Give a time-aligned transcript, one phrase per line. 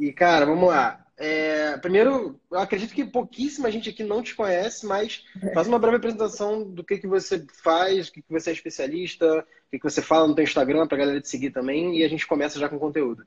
[0.00, 1.04] E, cara, vamos lá.
[1.16, 5.98] É, primeiro, eu acredito que pouquíssima gente aqui não te conhece, mas faz uma breve
[5.98, 9.84] apresentação do que, que você faz, o que, que você é especialista, o que, que
[9.84, 12.58] você fala no teu Instagram para a galera te seguir também, e a gente começa
[12.58, 13.26] já com o conteúdo.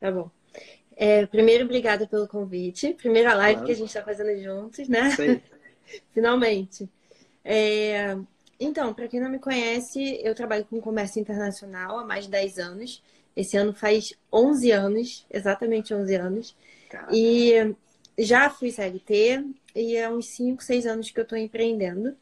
[0.00, 0.30] Tá bom.
[0.96, 2.94] É, primeiro, obrigada pelo convite.
[2.94, 3.66] Primeira live claro.
[3.66, 5.10] que a gente está fazendo juntos, né?
[5.10, 5.42] Sim.
[6.12, 6.88] Finalmente.
[7.44, 8.16] É,
[8.58, 12.58] então, para quem não me conhece, eu trabalho com comércio internacional há mais de 10
[12.58, 13.02] anos.
[13.36, 16.56] Esse ano faz 11 anos, exatamente 11 anos.
[17.12, 17.74] E
[18.18, 19.44] já fui CLT
[19.74, 22.16] e há uns 5, 6 anos que eu estou empreendendo.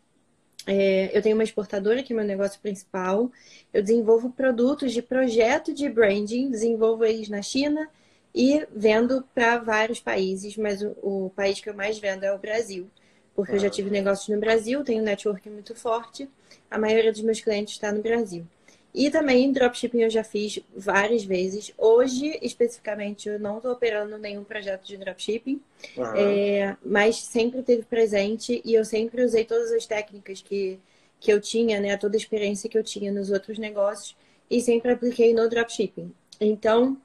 [0.67, 3.33] É, eu tenho uma exportadora que é meu negócio principal.
[3.73, 7.89] Eu desenvolvo produtos de projeto de branding, desenvolvo eles na China
[8.35, 12.39] e vendo para vários países, mas o, o, país que eu mais vendo é o
[12.39, 12.89] Brasil,
[13.35, 13.55] porque ah.
[13.55, 16.29] eu já tive negócios no Brasil, tenho um network muito forte.
[16.71, 18.47] A maioria dos meus clientes está no Brasil.
[18.95, 21.73] E também dropshipping eu já fiz várias vezes.
[21.77, 25.61] Hoje, especificamente, eu não estou operando nenhum projeto de dropshipping,
[25.97, 26.17] uhum.
[26.17, 30.79] é, mas sempre teve presente e eu sempre usei todas as técnicas que,
[31.21, 34.17] que eu tinha, né, toda a experiência que eu tinha nos outros negócios
[34.51, 36.13] e sempre apliquei no dropshipping.
[36.41, 36.97] Então,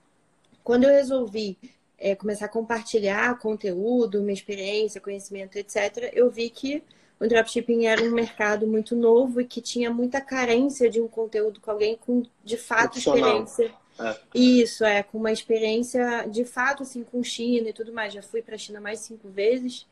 [0.64, 1.58] quando eu resolvi
[1.98, 6.82] é, começar a compartilhar conteúdo, minha experiência, conhecimento, etc., eu vi que
[7.24, 11.62] o dropshipping era um mercado muito novo e que tinha muita carência de um conteúdo
[11.62, 13.72] com alguém com, de fato, experiência.
[13.98, 14.16] É.
[14.36, 18.14] Isso, é, com uma experiência de fato, assim, com China e tudo mais.
[18.14, 19.88] Já fui para a China mais cinco vezes.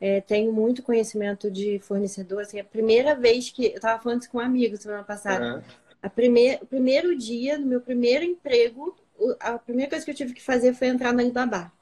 [0.00, 2.42] É, tenho muito conhecimento de fornecedor.
[2.42, 3.66] Assim, a primeira vez que.
[3.66, 5.56] Eu estava falando isso com um amigo semana passada.
[5.56, 5.62] Uhum.
[6.00, 8.94] A primeir, o primeiro dia do meu primeiro emprego,
[9.40, 11.72] a primeira coisa que eu tive que fazer foi entrar no Alibaba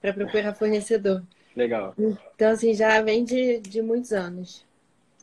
[0.00, 1.22] para procurar fornecedor.
[1.54, 1.94] Legal.
[1.98, 4.64] Então, assim, já vem de, de muitos anos.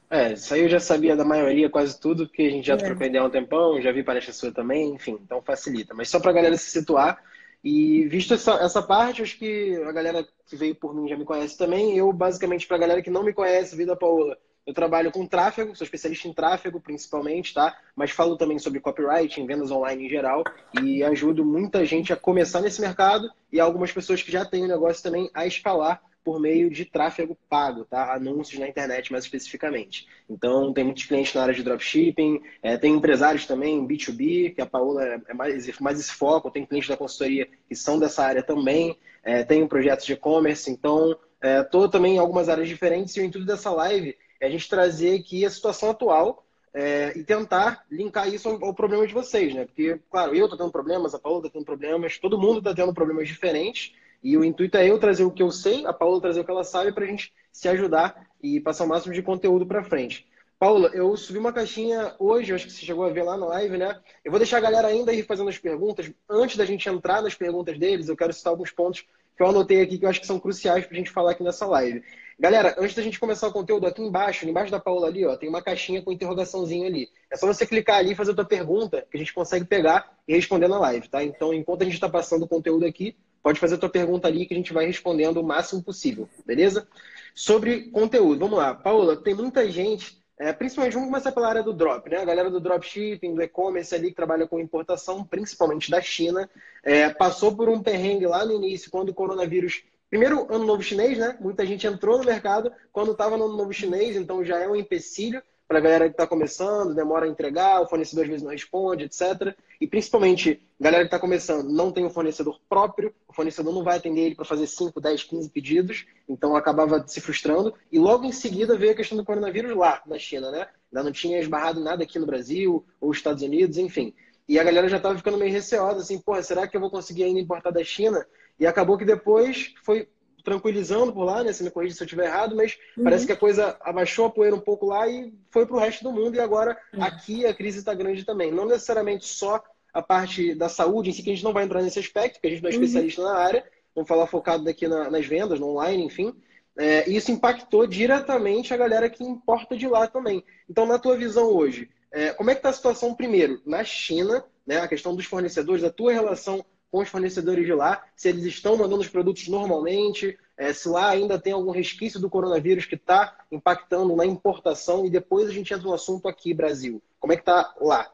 [0.09, 2.77] É, isso aí eu já sabia da maioria, quase tudo, porque a gente já é.
[2.77, 5.94] trocou ideia há um tempão, já vi palestra sua também, enfim, então facilita.
[5.94, 7.22] Mas só para a galera se situar,
[7.63, 11.25] e visto essa, essa parte, acho que a galera que veio por mim já me
[11.25, 11.95] conhece também.
[11.95, 15.75] Eu, basicamente, para a galera que não me conhece, Vida Paola, eu trabalho com tráfego,
[15.75, 17.75] sou especialista em tráfego principalmente, tá?
[17.95, 20.44] Mas falo também sobre copyright, em vendas online em geral,
[20.81, 24.68] e ajudo muita gente a começar nesse mercado e algumas pessoas que já têm o
[24.68, 28.13] negócio também a escalar por meio de tráfego pago, tá?
[28.13, 30.07] Anúncios na internet mais especificamente.
[30.29, 34.66] Então, tem muitos clientes na área de dropshipping, é, tem empresários também, B2B, que a
[34.68, 38.44] Paola é, é mais, mais esse foco, tem clientes da consultoria que são dessa área
[38.44, 43.22] também, é, tem projetos de e-commerce, então, estou é, também em algumas áreas diferentes e
[43.22, 46.45] o intuito dessa live é a gente trazer aqui a situação atual
[46.75, 49.66] é, e tentar linkar isso ao, problema de vocês, né?
[49.66, 52.94] Porque, claro, eu estou tendo problemas, a Paola está tendo problemas, todo mundo está tendo
[52.94, 56.41] problemas diferentes, e o intuito é eu trazer o que eu sei, a Paula trazer
[56.41, 59.66] o que ela sabe para a gente se ajudar e passar o máximo de conteúdo
[59.66, 60.28] para frente.
[60.59, 63.78] Paula, eu subi uma caixinha hoje, acho que você chegou a ver lá na live,
[63.78, 63.97] né?
[64.25, 66.12] Eu vou deixar a galera ainda ir fazendo as perguntas.
[66.30, 69.06] Antes da gente entrar nas perguntas deles, eu quero citar alguns pontos
[69.38, 71.44] que eu anotei aqui que eu acho que são cruciais para a gente falar aqui
[71.44, 72.03] nessa live.
[72.38, 75.47] Galera, antes da gente começar o conteúdo, aqui embaixo, embaixo da Paula ali, ó, tem
[75.47, 77.07] uma caixinha com interrogaçãozinho ali.
[77.31, 80.13] É só você clicar ali e fazer a tua pergunta, que a gente consegue pegar
[80.28, 81.24] e responder na live, tá?
[81.24, 84.45] Então, enquanto a gente está passando o conteúdo aqui, Pode fazer a tua pergunta ali
[84.45, 86.88] que a gente vai respondendo o máximo possível, beleza?
[87.33, 88.73] Sobre conteúdo, vamos lá.
[88.73, 92.17] Paula, tem muita gente, é, principalmente vamos começar pela área do drop, né?
[92.17, 96.50] A galera do dropshipping, do e-commerce ali que trabalha com importação, principalmente da China,
[96.83, 101.19] é, passou por um perrengue lá no início, quando o coronavírus Primeiro, ano novo chinês,
[101.19, 101.38] né?
[101.39, 104.75] Muita gente entrou no mercado quando estava no ano novo chinês, então já é um
[104.75, 108.52] empecilho para a galera que está começando, demora a entregar, o fornecedor às vezes não
[108.52, 109.56] responde, etc.
[109.80, 113.97] E principalmente, galera que está começando não tem um fornecedor próprio, o fornecedor não vai
[113.97, 117.72] atender ele para fazer 5, 10, 15 pedidos, então acabava se frustrando.
[117.91, 120.68] E logo em seguida veio a questão do coronavírus lá na China, né?
[120.91, 124.12] Ainda não tinha esbarrado nada aqui no Brasil, ou Estados Unidos, enfim.
[124.47, 127.25] E a galera já estava ficando meio receosa, assim, porra, será que eu vou conseguir
[127.25, 128.25] ainda importar da China?
[128.59, 130.09] E acabou que depois foi
[130.44, 131.53] tranquilizando por lá, né?
[131.53, 133.03] Se me corrija se eu estiver errado, mas uhum.
[133.03, 136.03] parece que a coisa abaixou a poeira um pouco lá e foi para o resto
[136.03, 136.35] do mundo.
[136.35, 137.03] E agora uhum.
[137.03, 138.51] aqui a crise está grande também.
[138.51, 139.63] Não necessariamente só
[139.94, 142.47] a parte da saúde em si, que a gente não vai entrar nesse aspecto, porque
[142.47, 142.83] a gente não é uhum.
[142.83, 143.27] especialista uhum.
[143.27, 143.63] na área.
[143.95, 146.33] Vamos falar focado daqui na, nas vendas, no online, enfim.
[146.77, 150.44] É, e isso impactou diretamente a galera que importa de lá também.
[150.69, 154.44] Então, na tua visão hoje, é, como é que está a situação primeiro na China,
[154.65, 158.45] né, a questão dos fornecedores, a tua relação com os fornecedores de lá, se eles
[158.45, 162.95] estão mandando os produtos normalmente, é, se lá ainda tem algum resquício do coronavírus que
[162.95, 167.01] está impactando na importação e depois a gente entra no assunto aqui, Brasil.
[167.19, 168.12] Como é que está lá?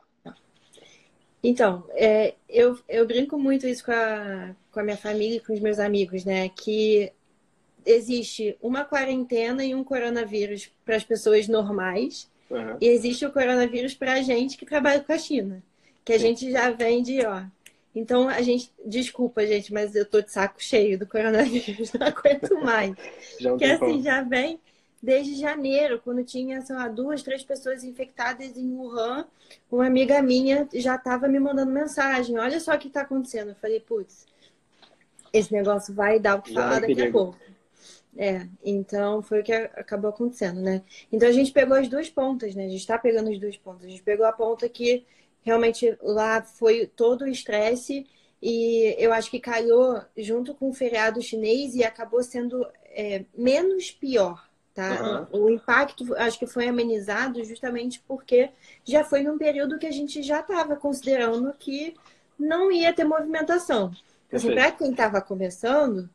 [1.41, 5.53] Então, é, eu, eu brinco muito isso com a, com a minha família e com
[5.53, 6.49] os meus amigos, né?
[6.49, 7.11] Que
[7.85, 12.77] existe uma quarentena e um coronavírus para as pessoas normais uhum.
[12.81, 15.61] e existe o coronavírus para a gente que trabalha com a China.
[16.03, 16.27] Que a Sim.
[16.27, 17.43] gente já vende, ó,
[17.95, 22.55] Então, a gente, desculpa, gente, mas eu tô de saco cheio do coronavírus, não aguento
[22.61, 22.93] mais.
[23.39, 24.59] já Porque assim, já vem
[25.01, 29.25] desde janeiro, quando tinha, sei lá, duas, três pessoas infectadas em Wuhan,
[29.71, 33.49] uma amiga minha já estava me mandando mensagem: olha só o que está acontecendo.
[33.49, 34.25] Eu falei, putz,
[35.31, 37.37] esse negócio vai dar o que falar daqui a pouco.
[38.17, 40.81] É, então foi o que acabou acontecendo, né?
[41.11, 42.65] Então a gente pegou as duas pontas, né?
[42.65, 43.85] A gente está pegando as duas pontas.
[43.85, 45.05] A gente pegou a ponta que
[45.45, 48.05] realmente lá foi todo o estresse
[48.41, 53.91] e eu acho que calhou junto com o feriado chinês e acabou sendo é, menos
[53.91, 55.27] pior, tá?
[55.31, 55.45] Uhum.
[55.45, 58.49] O impacto acho que foi amenizado justamente porque
[58.83, 61.95] já foi num período que a gente já estava considerando que
[62.37, 63.91] não ia ter movimentação.
[64.33, 66.09] Assim, para quem estava começando,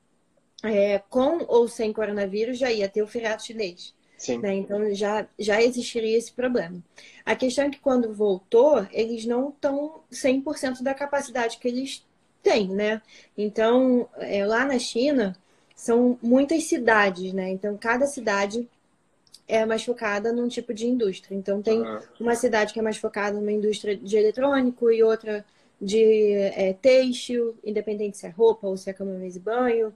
[0.62, 3.94] é, com ou sem coronavírus, já ia ter o feriado chinês.
[4.38, 4.54] Né?
[4.54, 6.82] Então já, já existiria esse problema.
[7.24, 12.04] A questão é que quando voltou, eles não estão 100% da capacidade que eles
[12.42, 13.02] têm, né?
[13.36, 15.36] Então, é, lá na China,
[15.74, 17.50] são muitas cidades, né?
[17.50, 18.68] Então, cada cidade
[19.46, 21.34] é mais focada num tipo de indústria.
[21.34, 22.00] Então, tem uhum.
[22.20, 25.44] uma cidade que é mais focada numa indústria de eletrônico e outra
[25.80, 29.94] de é, têxtil, independente se é roupa ou se é cama, mesa e banho.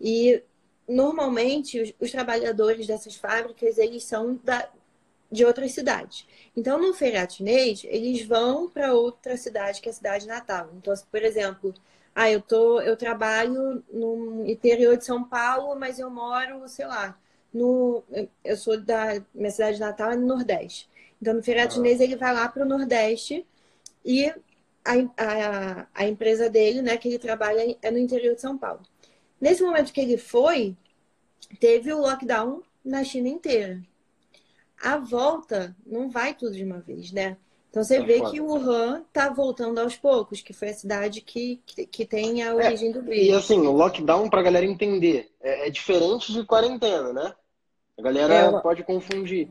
[0.00, 0.42] E
[0.88, 4.68] normalmente os, os, trabalhadores dessas fábricas eles são da,
[5.30, 6.26] de outras cidades.
[6.56, 10.70] Então no feriado chinês eles vão para outra cidade que é a cidade natal.
[10.76, 11.74] Então, por exemplo,
[12.14, 17.18] ah, eu tô, eu trabalho no interior de São Paulo, mas eu moro, sei lá,
[17.52, 18.02] no,
[18.44, 20.88] eu sou da minha cidade natal é no Nordeste.
[21.20, 21.74] Então no feriado ah.
[21.76, 23.46] chinês ele vai lá para o Nordeste
[24.04, 24.32] e
[24.84, 28.82] a, a, a empresa dele, né, que ele trabalha é no interior de São Paulo.
[29.42, 30.76] Nesse momento que ele foi,
[31.58, 33.82] teve o lockdown na China inteira.
[34.80, 37.36] A volta não vai tudo de uma vez, né?
[37.68, 38.30] Então você tá vê foda.
[38.30, 42.50] que Wuhan está voltando aos poucos, que foi a cidade que, que, que tem a
[42.50, 43.26] é, origem é, do vírus.
[43.26, 47.34] E assim, o lockdown, para a galera entender, é, é, diferente de quarentena, né?
[47.98, 49.50] A galera é, pode confundir.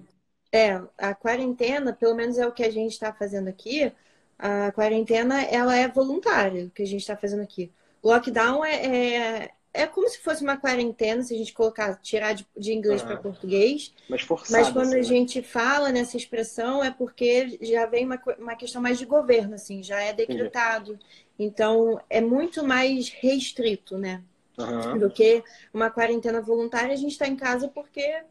[0.54, 3.92] É, a quarentena, pelo menos é o que a gente está fazendo aqui,
[4.40, 7.70] a quarentena ela é voluntária, o que a gente está fazendo aqui.
[8.02, 12.46] Lockdown é, é, é como se fosse uma quarentena, se a gente colocar, tirar de,
[12.58, 13.94] de inglês para português.
[14.10, 14.64] Mas forçado.
[14.64, 15.04] Mas quando assim, a né?
[15.04, 19.82] gente fala nessa expressão, é porque já vem uma, uma questão mais de governo, assim,
[19.82, 20.94] já é decretado.
[20.94, 21.06] Entendi.
[21.40, 24.22] Então, é muito mais restrito, né?
[24.58, 25.00] Uhum.
[25.00, 25.44] Do que
[25.74, 28.24] uma quarentena voluntária, a gente está em casa porque.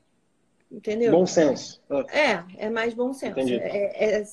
[0.71, 1.11] Entendeu?
[1.11, 1.81] Bom senso.
[2.13, 3.33] É, é mais bom senso.
[3.33, 3.57] Entendi.
[3.57, 4.27] É, é,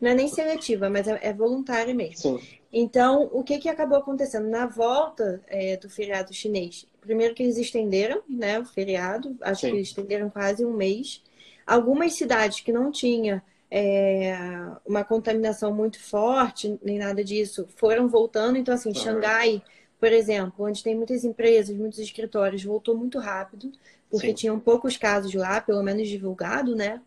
[0.00, 2.16] não é nem seletiva, mas é, é voluntária mesmo.
[2.38, 2.58] Sim.
[2.78, 4.50] Então, o que, que acabou acontecendo?
[4.50, 9.68] Na volta é, do feriado chinês, primeiro que eles estenderam né, o feriado, acho Sim.
[9.68, 11.22] que eles estenderam quase um mês.
[11.66, 13.40] Algumas cidades que não tinham
[13.70, 14.36] é,
[14.84, 18.58] uma contaminação muito forte, nem nada disso, foram voltando.
[18.58, 18.92] Então, assim.
[18.92, 19.62] Xangai,
[19.98, 23.72] por exemplo, onde tem muitas empresas, muitos escritórios, voltou muito rápido,
[24.10, 24.34] porque Sim.
[24.34, 27.00] tinham poucos casos lá, pelo menos divulgado, né?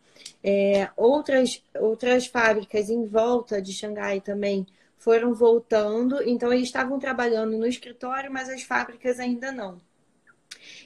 [0.43, 4.65] É, outras, outras fábricas em volta de Xangai também
[4.99, 9.81] foram voltando, então eles estavam trabalhando no escritório, mas as fábricas ainda não.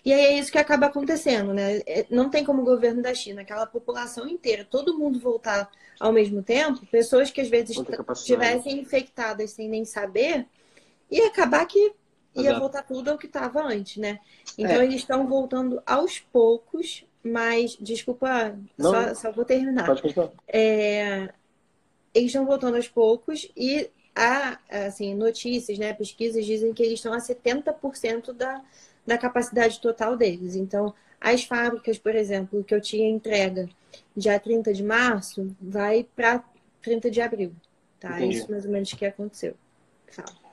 [0.05, 1.81] E aí é isso que acaba acontecendo, né?
[1.85, 5.69] É, não tem como o governo da China, aquela população inteira, todo mundo voltar
[5.99, 7.75] ao mesmo tempo, pessoas que às vezes
[8.15, 10.45] estivessem infectadas sem nem saber,
[11.09, 11.93] e acabar que
[12.35, 12.59] ia Exato.
[12.59, 14.19] voltar tudo ao que estava antes, né?
[14.57, 14.83] Então é.
[14.83, 19.85] eles estão voltando aos poucos, mas, desculpa, só, só, vou terminar.
[19.85, 20.01] Pode.
[20.47, 21.29] É,
[22.13, 27.13] eles estão voltando aos poucos e há, assim, notícias, né, pesquisas dizem que eles estão
[27.13, 28.61] a 70% da,
[29.05, 30.55] da capacidade total deles.
[30.55, 33.69] Então, as fábricas, por exemplo, que eu tinha entrega
[34.15, 36.43] dia 30 de março, vai para
[36.81, 37.53] 30 de abril.
[37.99, 38.21] Tá?
[38.21, 39.55] É isso mais ou menos que aconteceu.
[40.11, 40.43] Fala.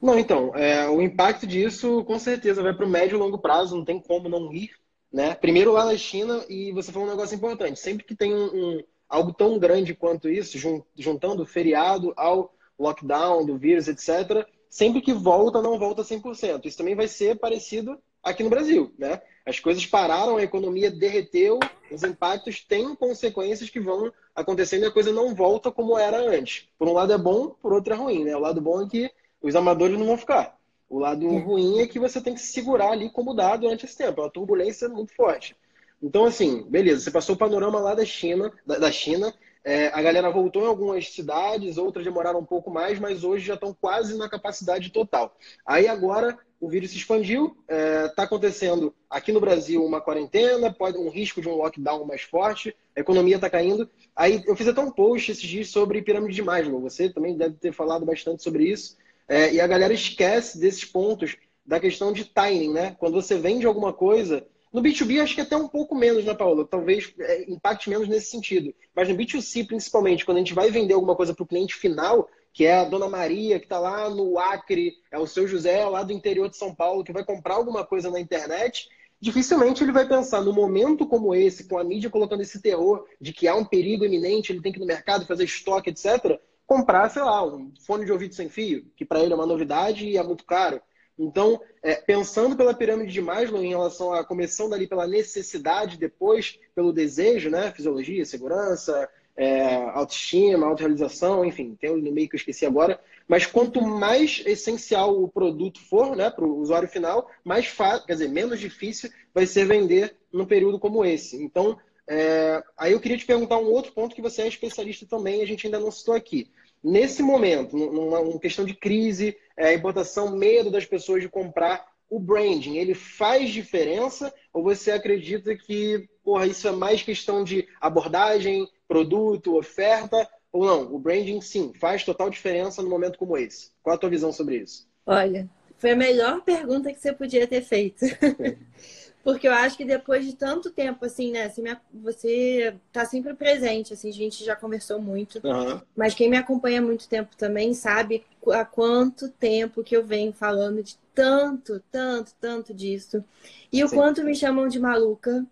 [0.00, 3.76] Não, então, é, o impacto disso com certeza vai para o médio e longo prazo,
[3.76, 4.70] não tem como não ir,
[5.10, 5.34] né?
[5.34, 8.82] Primeiro lá na China, e você falou um negócio importante, sempre que tem um, um
[9.08, 10.58] algo tão grande quanto isso,
[10.96, 16.66] juntando o feriado ao lockdown do vírus, etc., sempre que volta, não volta 100%.
[16.66, 19.20] Isso também vai ser parecido aqui no Brasil, né?
[19.46, 21.60] As coisas pararam, a economia derreteu,
[21.92, 26.66] os impactos têm consequências que vão acontecendo e a coisa não volta como era antes.
[26.78, 28.34] Por um lado é bom, por outro é ruim, né?
[28.34, 29.10] O lado bom é que
[29.42, 30.58] os amadores não vão ficar.
[30.88, 33.96] O lado ruim é que você tem que se segurar ali como dá durante esse
[33.96, 34.20] tempo.
[34.20, 35.54] É uma turbulência muito forte.
[36.02, 39.32] Então, assim, beleza, você passou o panorama lá da China, da, da China.
[39.64, 43.54] É, a galera voltou em algumas cidades, outras demoraram um pouco mais, mas hoje já
[43.54, 45.34] estão quase na capacidade total.
[45.64, 50.72] Aí agora o vírus se expandiu, está é, tá acontecendo aqui no Brasil uma quarentena,
[50.72, 53.88] pode um risco de um lockdown mais forte, a economia está caindo.
[54.14, 56.80] Aí eu fiz até um post esses dias sobre pirâmide de Maslow.
[56.80, 58.96] Você também deve ter falado bastante sobre isso.
[59.26, 62.96] É, e a galera esquece desses pontos da questão de timing, né?
[62.98, 64.46] Quando você vende alguma coisa.
[64.74, 66.66] No B2B, acho que até um pouco menos, né, Paula?
[66.66, 68.74] Talvez é, impacte menos nesse sentido.
[68.92, 72.28] Mas no B2C, principalmente, quando a gente vai vender alguma coisa para o cliente final,
[72.52, 76.02] que é a Dona Maria, que está lá no Acre, é o seu José, lá
[76.02, 78.88] do interior de São Paulo, que vai comprar alguma coisa na internet,
[79.20, 83.32] dificilmente ele vai pensar no momento como esse, com a mídia colocando esse terror de
[83.32, 87.08] que há um perigo iminente, ele tem que ir no mercado fazer estoque, etc., comprar,
[87.10, 90.16] sei lá, um fone de ouvido sem fio, que para ele é uma novidade e
[90.16, 90.80] é muito caro.
[91.18, 96.58] Então, é, pensando pela pirâmide de Maslow em relação a começando ali pela necessidade, depois
[96.74, 97.70] pelo desejo, né?
[97.70, 103.00] Fisiologia, segurança, é, autoestima, autorrealização, enfim, tem um no meio que eu esqueci agora.
[103.26, 108.14] Mas quanto mais essencial o produto for, né, para o usuário final, mais fácil, quer
[108.14, 111.42] dizer, menos difícil vai ser vender num período como esse.
[111.42, 115.42] Então, é, aí eu queria te perguntar um outro ponto que você é especialista também,
[115.42, 116.50] a gente ainda não citou aqui.
[116.82, 122.18] Nesse momento, numa, numa questão de crise, é, importação, medo das pessoas de comprar, o
[122.20, 124.32] branding, ele faz diferença?
[124.52, 130.28] Ou você acredita que porra, isso é mais questão de abordagem, produto, oferta?
[130.50, 130.94] Ou não?
[130.94, 133.70] O branding, sim, faz total diferença num momento como esse.
[133.82, 134.88] Qual a tua visão sobre isso?
[135.04, 138.06] Olha, foi a melhor pergunta que você podia ter feito.
[139.24, 141.44] Porque eu acho que depois de tanto tempo, assim, né?
[141.44, 141.64] Assim,
[141.94, 145.40] você tá sempre presente, assim, a gente já conversou muito.
[145.42, 145.80] Uhum.
[145.96, 150.30] Mas quem me acompanha há muito tempo também sabe há quanto tempo que eu venho
[150.34, 153.24] falando de tanto, tanto, tanto disso.
[153.72, 153.96] E o Sim.
[153.96, 155.46] quanto me chamam de maluca.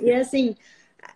[0.00, 0.54] E assim,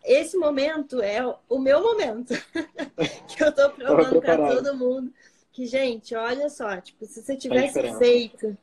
[0.04, 2.34] esse momento é o meu momento.
[3.28, 5.14] que eu tô provando para todo mundo.
[5.52, 8.58] Que, gente, olha só, tipo, se você tivesse feito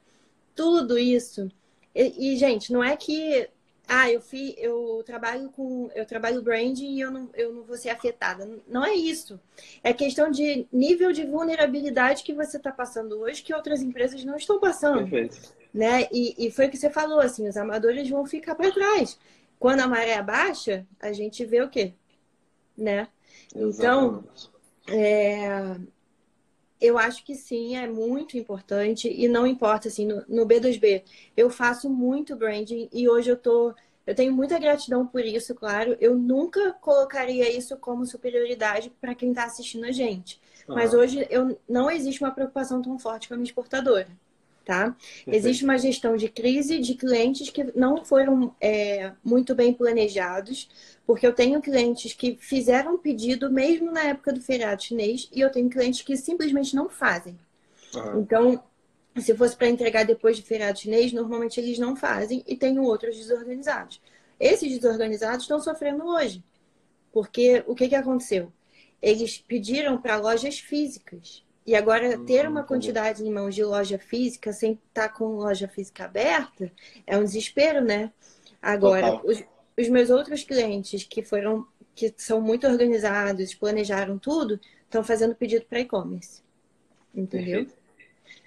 [0.54, 1.50] tudo isso
[1.96, 3.50] e, e, gente, não é que
[3.88, 7.76] ah, eu fiz, eu trabalho com, eu trabalho branding e eu não, eu não vou
[7.76, 8.50] ser afetada.
[8.68, 9.40] Não é isso.
[9.84, 14.38] É questão de nível de vulnerabilidade que você está passando hoje que outras empresas não
[14.38, 15.10] estão passando.
[15.10, 15.54] Perfeito.
[15.74, 16.08] Né?
[16.12, 19.18] E, e foi o que você falou, assim, os amadores vão ficar para trás.
[19.60, 21.94] Quando a maré baixa, a gente vê o quê?
[22.78, 23.08] Né?
[23.54, 24.24] Então,
[24.88, 25.76] é,
[26.82, 31.04] eu acho que sim, é muito importante e não importa assim no, no, B2B.
[31.38, 33.74] Eu faço muito branding e hoje eu tô
[34.06, 35.96] eu tenho muita gratidão por isso, claro.
[36.02, 40.42] Eu nunca colocaria isso como superioridade para quem está assistindo a gente.
[40.68, 40.74] Uhum.
[40.74, 44.08] Mas hoje eu não existe uma preocupação tão forte com a minha exportadora
[44.66, 44.96] tá?
[45.26, 50.70] Existe uma gestão de crise de clientes que não foram é, muito bem planejados,
[51.06, 55.52] porque eu tenho clientes que fizeram pedido mesmo na época do feriado chinês e eu
[55.52, 57.38] tenho clientes que simplesmente não fazem.
[57.96, 58.22] Uhum.
[58.22, 58.64] Então,
[59.18, 63.18] se fosse para entregar depois do feriado chinês, normalmente eles não fazem e tenho outros
[63.18, 64.02] desorganizados.
[64.40, 66.44] Esses desorganizados estão sofrendo hoje,
[67.12, 68.52] porque o que, que aconteceu?
[69.02, 74.52] Eles pediram para lojas físicas e agora, ter uma quantidade em mãos de loja física,
[74.52, 76.72] sem estar tá com loja física aberta,
[77.06, 78.12] é um desespero, né?
[78.62, 79.44] Agora, os,
[79.78, 85.66] os, meus outros clientes que foram, que são muito organizados, planejaram tudo, estão fazendo pedido
[85.66, 86.42] para e-commerce.
[87.14, 87.68] Entendeu?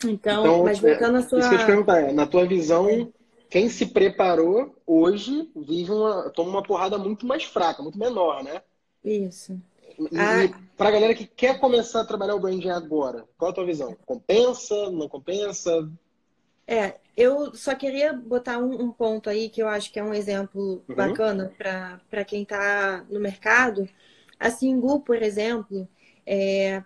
[0.05, 1.39] Então, então, mas voltando é, à sua.
[1.39, 3.07] Isso que eu te perguntar, é, na tua visão, é.
[3.49, 8.61] quem se preparou hoje vive uma, toma uma porrada muito mais fraca, muito menor, né?
[9.05, 9.57] Isso.
[9.99, 10.61] E, ah.
[10.77, 13.97] para a galera que quer começar a trabalhar o branding agora, qual a tua visão?
[14.05, 14.91] Compensa?
[14.91, 15.91] Não compensa?
[16.67, 20.15] É, eu só queria botar um, um ponto aí que eu acho que é um
[20.15, 20.95] exemplo uhum.
[20.95, 21.53] bacana
[22.09, 23.89] para quem está no mercado.
[24.39, 25.87] A Singu, por exemplo,
[26.27, 26.83] é,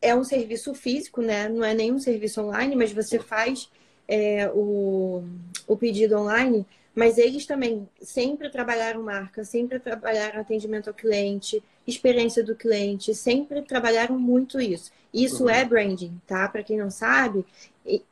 [0.00, 1.48] é um serviço físico, né?
[1.48, 3.70] Não é nenhum serviço online, mas você faz
[4.06, 5.22] é, o,
[5.66, 6.66] o pedido online
[6.98, 13.62] mas eles também sempre trabalharam marca, sempre trabalharam atendimento ao cliente, experiência do cliente, sempre
[13.62, 14.92] trabalharam muito isso.
[15.12, 15.50] Isso uhum.
[15.50, 16.46] é branding, tá?
[16.48, 17.46] Para quem não sabe,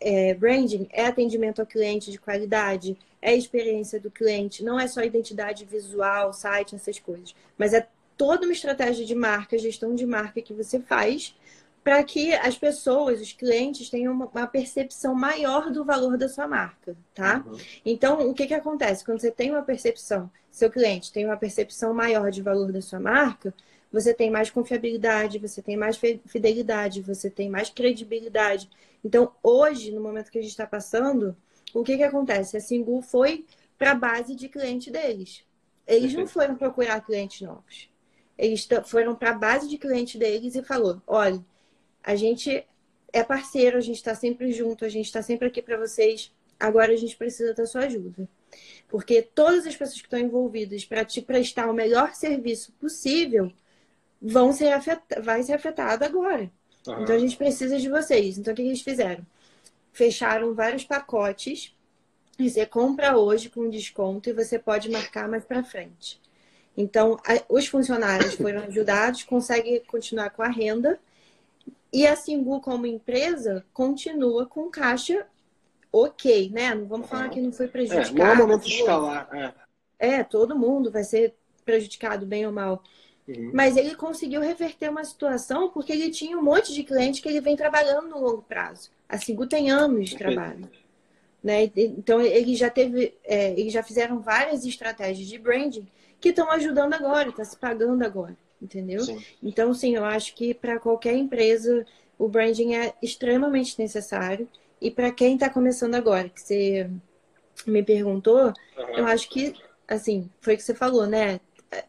[0.01, 5.03] é, branding é atendimento ao cliente de qualidade, é experiência do cliente, não é só
[5.03, 10.41] identidade visual, site, essas coisas, mas é toda uma estratégia de marca, gestão de marca
[10.41, 11.35] que você faz
[11.87, 16.97] para que as pessoas, os clientes, tenham uma, percepção maior do valor da sua marca,
[17.15, 17.45] tá?
[17.47, 17.57] Uhum.
[17.85, 19.05] Então, o que, que acontece?
[19.05, 22.99] Quando você tem uma percepção, seu cliente tem uma percepção maior de valor da sua
[22.99, 23.55] marca,
[23.93, 28.69] você tem mais confiabilidade, você tem mais fidelidade, você tem mais credibilidade.
[29.05, 31.37] Então, hoje, no momento que a gente está passando,
[31.73, 32.57] o que, que acontece?
[32.57, 33.47] A Singu foi
[33.79, 35.45] para a base de cliente deles.
[35.87, 37.89] Eles não foram procurar clientes novos.
[38.37, 41.41] Eles foram para a base de cliente deles e falou: olha,
[42.07, 42.65] a gente
[43.13, 46.33] é parceiro, a gente está sempre junto, a gente está sempre aqui para vocês.
[46.59, 48.29] Agora a gente precisa da sua ajuda.
[48.89, 53.53] Porque todas as pessoas que estão envolvidas para te prestar o melhor serviço possível
[54.23, 56.49] vão ser afetadas, vai ser afetada agora.
[56.87, 57.03] Uhum.
[57.03, 58.39] Então a gente precisa de vocês.
[58.39, 59.27] Então o que eles fizeram?
[59.93, 61.75] Fecharam vários pacotes.
[62.39, 66.21] Você compra hoje com desconto e você pode marcar mais para frente.
[66.77, 71.01] Então, os funcionários foram ajudados, conseguem continuar com a renda.
[71.93, 75.27] E a Singu, como empresa, continua com caixa
[75.93, 76.75] ok, né?
[76.75, 78.21] Não vamos falar que não foi prejudicado.
[78.21, 79.29] É, não é momento de escalar.
[79.33, 79.55] É.
[79.99, 82.83] é, todo mundo vai ser prejudicado, bem ou mal.
[83.27, 83.51] Uhum.
[83.53, 87.41] Mas ele conseguiu reverter uma situação porque ele tinha um monte de cliente que ele
[87.41, 88.91] vem trabalhando no longo prazo.
[89.09, 90.69] A Singu tem anos de trabalho.
[91.43, 91.71] Né?
[91.77, 95.87] Então, ele já teve, é, eles já fizeram várias estratégias de branding
[96.21, 99.01] que estão ajudando agora, está se pagando agora, entendeu?
[99.03, 99.23] Sim.
[99.43, 101.87] Então, sim, eu acho que para qualquer empresa
[102.19, 104.49] o branding é extremamente necessário.
[104.81, 106.91] E para quem está começando agora, que você
[107.67, 108.47] me perguntou,
[108.77, 108.97] uhum.
[108.97, 109.55] eu acho que,
[109.89, 111.41] assim, foi o que você falou, né?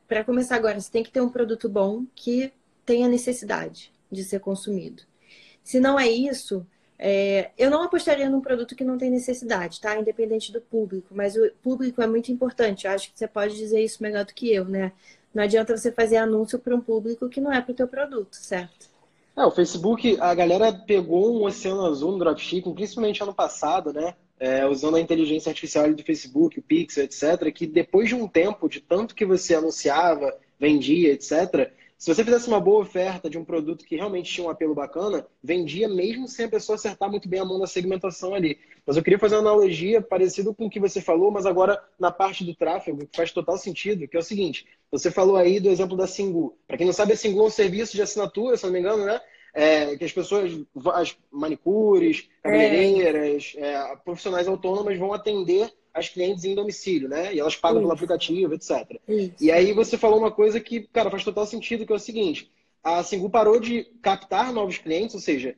[0.07, 2.51] Para começar agora, você tem que ter um produto bom que
[2.85, 5.03] tenha necessidade de ser consumido.
[5.63, 6.65] Se não é isso,
[6.99, 9.99] é, eu não apostaria num produto que não tem necessidade, tá?
[9.99, 12.87] Independente do público, mas o público é muito importante.
[12.87, 14.91] Eu acho que você pode dizer isso melhor do que eu, né?
[15.33, 18.35] Não adianta você fazer anúncio para um público que não é para o teu produto,
[18.35, 18.87] certo?
[19.35, 24.15] É, o Facebook, a galera pegou um oceano azul no dropshipping, principalmente ano passado, né?
[24.39, 28.67] É, usando a inteligência artificial do Facebook, o Pixel, etc., que depois de um tempo,
[28.67, 33.43] de tanto que você anunciava, vendia, etc., se você fizesse uma boa oferta de um
[33.43, 37.39] produto que realmente tinha um apelo bacana, vendia mesmo sem a pessoa acertar muito bem
[37.39, 38.59] a mão na segmentação ali.
[38.85, 42.11] Mas eu queria fazer uma analogia parecida com o que você falou, mas agora na
[42.11, 45.69] parte do tráfego, que faz total sentido, que é o seguinte: você falou aí do
[45.69, 46.55] exemplo da Singu.
[46.67, 49.03] Para quem não sabe, a Singu é um serviço de assinatura, se não me engano,
[49.03, 49.19] né?
[49.51, 50.51] É, que as pessoas,
[50.93, 53.73] as manicures, cabeleireiras, é.
[53.73, 57.33] É, profissionais autônomas vão atender as clientes em domicílio, né?
[57.33, 57.87] E elas pagam Isso.
[57.87, 58.99] pelo aplicativo, etc.
[59.07, 59.33] Isso.
[59.39, 62.51] E aí você falou uma coisa que, cara, faz total sentido, que é o seguinte:
[62.83, 65.55] a Singu parou de captar novos clientes, ou seja,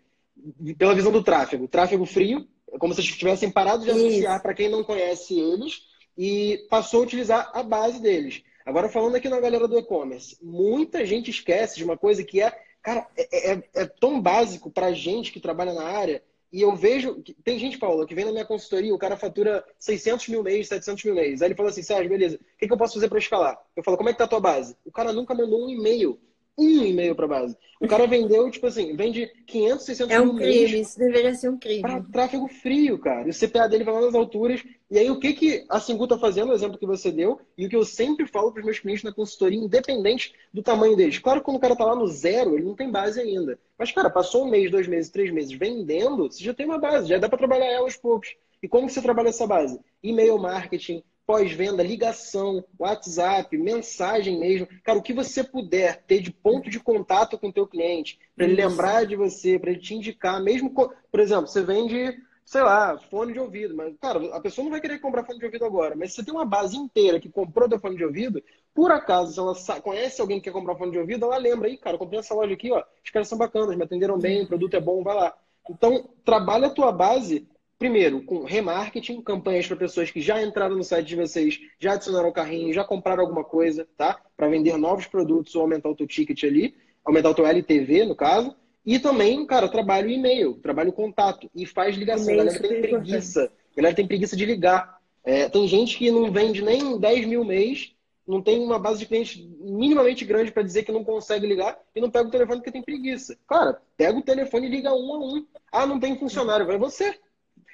[0.77, 2.48] pela visão do tráfego, tráfego frio,
[2.79, 5.84] como se tivessem parado de anunciar para quem não conhece eles
[6.17, 8.43] e passou a utilizar a base deles.
[8.65, 12.52] Agora, falando aqui na galera do e-commerce, muita gente esquece de uma coisa que é,
[12.82, 17.23] cara, é, é, é tão básico para gente que trabalha na área e eu vejo.
[17.43, 21.03] Tem gente, Paula, que vem na minha consultoria, o cara fatura 600 mil mês, 700
[21.05, 21.41] mil mês.
[21.41, 23.59] Aí ele fala assim: Sérgio, beleza, o que, que eu posso fazer para escalar?
[23.75, 24.75] Eu falo: como é que tá a tua base?
[24.83, 26.19] O cara nunca mandou um e-mail.
[26.60, 27.56] Um e-mail para base.
[27.80, 30.82] O cara vendeu, tipo assim, vende 500, 600 é um crime.
[30.82, 31.82] Isso deveria ser um crime.
[31.82, 33.26] Para tráfego frio, cara.
[33.26, 34.62] E o CPA dele vai lá nas alturas.
[34.91, 37.65] E aí, o que, que a Singu tá fazendo, o exemplo que você deu, e
[37.65, 41.19] o que eu sempre falo para os meus clientes na consultoria, independente do tamanho deles.
[41.19, 43.58] Claro que quando o cara tá lá no zero, ele não tem base ainda.
[43.78, 47.08] Mas, cara, passou um mês, dois meses, três meses vendendo, você já tem uma base,
[47.08, 48.36] já dá para trabalhar ela aos poucos.
[48.62, 49.80] E como que você trabalha essa base?
[50.04, 54.68] E-mail marketing, pós-venda, ligação, WhatsApp, mensagem mesmo.
[54.84, 58.48] Cara, o que você puder ter de ponto de contato com o teu cliente, para
[58.48, 62.98] ele lembrar de você, para ele te indicar, mesmo, por exemplo, você vende, sei lá,
[63.12, 65.96] fone de ouvido, mas, cara, a pessoa não vai querer comprar fone de ouvido agora,
[65.96, 69.32] mas se você tem uma base inteira que comprou teu fone de ouvido, por acaso,
[69.54, 72.00] se ela conhece alguém que quer comprar fone de ouvido, ela lembra aí, cara, eu
[72.00, 74.82] comprei essa loja aqui, ó, os caras são bacanas, me atenderam bem, o produto é
[74.82, 75.38] bom, vai lá.
[75.70, 77.48] Então, trabalha a tua base,
[77.80, 82.28] primeiro, com remarketing, campanhas para pessoas que já entraram no site de vocês, já adicionaram
[82.28, 84.20] o carrinho, já compraram alguma coisa, tá?
[84.36, 88.15] Para vender novos produtos ou aumentar o teu ticket ali, aumentar o teu LTV, no
[88.15, 88.54] caso.
[88.86, 92.34] E também, cara, trabalho e-mail, trabalho contato e faz ligação.
[92.34, 93.52] A galera tem preguiça.
[93.72, 95.00] A galera tem preguiça de ligar.
[95.24, 97.94] É, tem gente que não vende nem 10 mil mês
[98.30, 102.00] não tem uma base de clientes minimamente grande para dizer que não consegue ligar e
[102.00, 103.36] não pega o telefone porque tem preguiça.
[103.48, 105.46] Cara, pega o telefone e liga um a um.
[105.72, 107.20] Ah, não tem funcionário, vai você.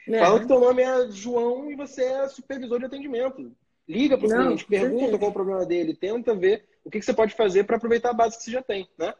[0.08, 0.20] É.
[0.20, 3.52] Fala que teu nome é João e você é supervisor de atendimento.
[3.88, 7.06] Liga para o cliente, pergunta qual é o problema dele, tenta ver o que, que
[7.06, 9.13] você pode fazer para aproveitar a base que você já tem, né?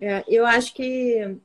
[0.00, 1.38] É, eu acho que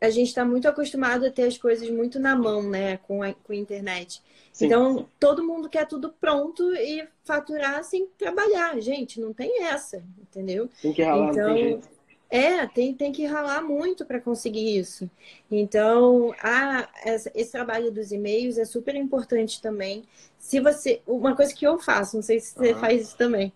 [0.00, 3.34] a gente está muito acostumado a ter as coisas muito na mão, né, com a,
[3.34, 4.22] com a internet.
[4.52, 4.66] Sim.
[4.66, 8.80] Então, todo mundo quer tudo pronto e faturar sem trabalhar.
[8.80, 10.68] Gente, não tem essa, entendeu?
[10.80, 11.88] Tem que ralar, então, não tem jeito.
[12.30, 15.10] É, tem, tem que ralar muito para conseguir isso.
[15.50, 16.88] Então, a,
[17.34, 20.04] esse trabalho dos e-mails é super importante também.
[20.38, 21.00] Se você.
[21.06, 22.80] Uma coisa que eu faço, não sei se você uhum.
[22.80, 23.52] faz isso também,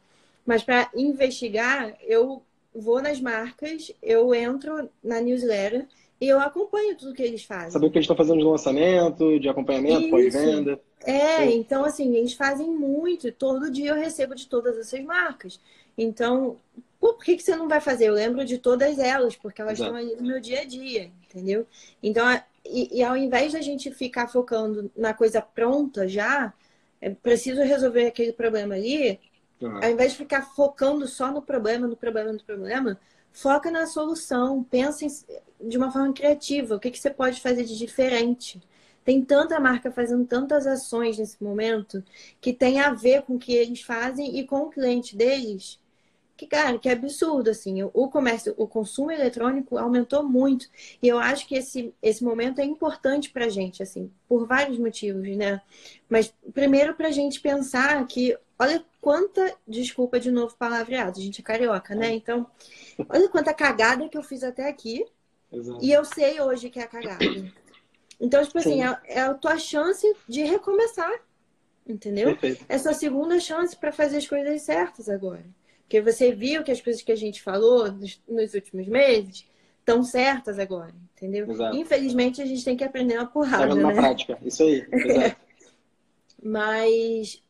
[0.47, 2.43] mas para investigar, eu
[2.75, 5.87] vou nas marcas, eu entro na newsletter
[6.27, 7.71] eu acompanho tudo que eles fazem.
[7.71, 10.81] Saber o que eles estão fazendo de lançamento, de acompanhamento, pós-venda.
[11.05, 11.59] É, Sim.
[11.59, 13.31] então assim, eles fazem muito.
[13.33, 15.59] Todo dia eu recebo de todas essas marcas.
[15.97, 16.57] Então,
[17.01, 18.09] por que, que você não vai fazer?
[18.09, 19.97] Eu lembro de todas elas, porque elas Exato.
[19.97, 21.67] estão aí no meu dia a dia, entendeu?
[22.03, 22.25] Então,
[22.65, 26.53] e, e, ao invés da gente ficar focando na coisa pronta já,
[27.01, 29.19] é preciso resolver aquele problema ali,
[29.61, 29.83] uhum.
[29.83, 33.01] ao invés de ficar focando só no problema, no problema, no problema,
[33.33, 35.07] foca na solução, pensa
[35.61, 38.61] de uma forma criativa, o que, que você pode fazer de diferente.
[39.05, 42.05] Tem tanta marca fazendo tantas ações nesse momento
[42.41, 45.81] que tem a ver com o que eles fazem e com o cliente deles
[46.43, 47.83] que, cara, que absurdo, assim.
[47.83, 50.67] O comércio, o consumo eletrônico aumentou muito.
[51.01, 55.37] E eu acho que esse, esse momento é importante pra gente, assim, por vários motivos,
[55.37, 55.61] né?
[56.09, 61.45] Mas, primeiro, pra gente pensar que, olha quanta, desculpa de novo palavreado, a gente é
[61.45, 62.13] carioca, né?
[62.13, 62.47] Então,
[63.09, 65.05] olha quanta cagada que eu fiz até aqui.
[65.53, 65.85] Exato.
[65.85, 67.25] E eu sei hoje que é a cagada.
[68.21, 71.13] Então, tipo assim, é, é, a tua chance de recomeçar.
[71.87, 72.37] Entendeu?
[72.37, 72.65] Perfeito.
[72.69, 75.45] Essa segunda chance para fazer as coisas certas agora.
[75.83, 79.45] Porque você viu que as coisas que a gente falou nos, nos últimos meses
[79.81, 81.51] estão certas agora, entendeu?
[81.51, 81.77] Exato.
[81.77, 83.83] Infelizmente, a gente tem que aprender uma porrada, tá né?
[83.83, 84.87] na prática, isso aí.
[86.43, 87.43] Mas,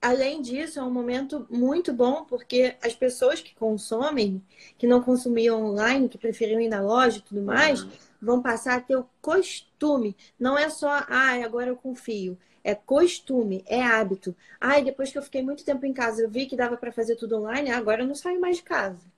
[0.00, 4.42] além disso, é um momento muito bom, porque as pessoas que consomem,
[4.78, 7.90] que não consumiam online, que preferiam ir na loja e tudo mais, uhum.
[8.20, 10.16] vão passar a ter o costume.
[10.38, 14.36] Não é só, ah, agora eu confio é costume, é hábito.
[14.60, 17.16] Ai, depois que eu fiquei muito tempo em casa, eu vi que dava para fazer
[17.16, 19.10] tudo online, agora eu não saio mais de casa.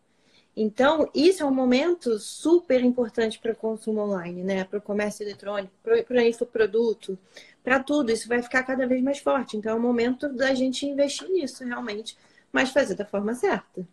[0.54, 4.64] Então, isso é um momento super importante para o consumo online, né?
[4.64, 7.18] Para o comércio eletrônico, para o infoproduto,
[7.62, 8.10] para tudo.
[8.10, 9.56] Isso vai ficar cada vez mais forte.
[9.56, 12.16] Então, é o momento da gente investir nisso realmente,
[12.52, 13.86] mas fazer da forma certa.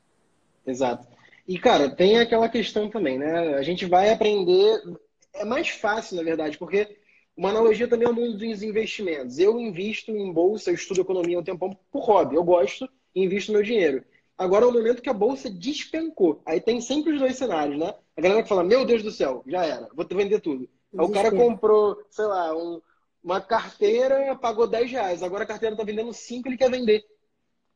[0.65, 1.07] Exato.
[1.47, 3.55] E, cara, tem aquela questão também, né?
[3.55, 4.81] A gente vai aprender.
[5.33, 6.97] É mais fácil, na verdade, porque
[7.35, 9.39] uma analogia também ao mundo dos investimentos.
[9.39, 12.35] Eu invisto em bolsa, eu estudo economia um tempão por hobby.
[12.35, 14.03] Eu gosto e invisto meu dinheiro.
[14.37, 16.41] Agora é o momento que a bolsa despencou.
[16.45, 17.93] Aí tem sempre os dois cenários, né?
[18.15, 20.69] A galera que fala, meu Deus do céu, já era, vou vender tudo.
[20.97, 22.81] Aí o cara comprou, sei lá, um,
[23.23, 25.23] uma carteira, pagou 10 reais.
[25.23, 27.05] Agora a carteira está vendendo 5, ele quer vender.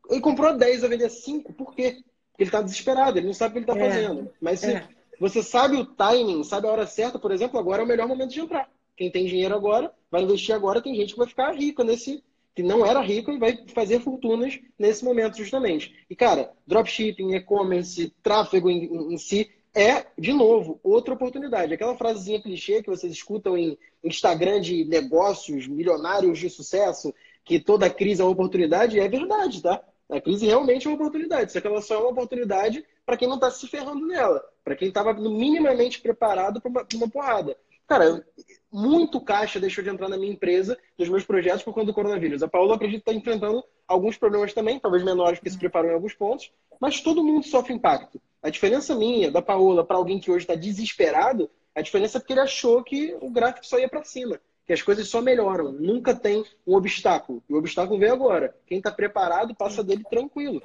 [0.09, 2.03] Ele comprou 10, vai vender 5, por quê?
[2.31, 3.89] Porque ele está desesperado, ele não sabe o que ele está é.
[3.89, 4.31] fazendo.
[4.41, 4.87] Mas se é.
[5.19, 8.31] você sabe o timing, sabe a hora certa, por exemplo, agora é o melhor momento
[8.31, 8.69] de entrar.
[8.95, 12.23] Quem tem dinheiro agora vai investir agora, tem gente que vai ficar rica nesse
[12.55, 16.05] que não era rico e vai fazer fortunas nesse momento justamente.
[16.09, 21.73] E cara, dropshipping, e-commerce, tráfego em, em, si é, de novo, outra oportunidade.
[21.73, 27.89] Aquela frasezinha clichê que vocês escutam em Instagram de negócios milionários de sucesso, que toda
[27.89, 29.83] crise é uma oportunidade, é verdade, tá?
[30.09, 33.27] A crise realmente é uma oportunidade, só que ela só é uma oportunidade para quem
[33.27, 37.57] não está se ferrando nela, para quem estava minimamente preparado para uma, uma porrada.
[37.87, 38.25] Cara,
[38.71, 42.43] muito caixa deixou de entrar na minha empresa, nos meus projetos, por conta do coronavírus.
[42.43, 46.13] A Paula, acredito, está enfrentando alguns problemas também, talvez menores, porque se preparou em alguns
[46.13, 48.21] pontos, mas todo mundo sofre impacto.
[48.43, 52.33] A diferença minha, da Paola, para alguém que hoje está desesperado, a diferença é porque
[52.33, 55.71] ele achou que o gráfico só ia para cima, que as coisas só melhoram.
[55.71, 57.41] Nunca tem um obstáculo.
[57.49, 58.53] E o obstáculo veio agora.
[58.67, 60.61] Quem está preparado passa dele tranquilo.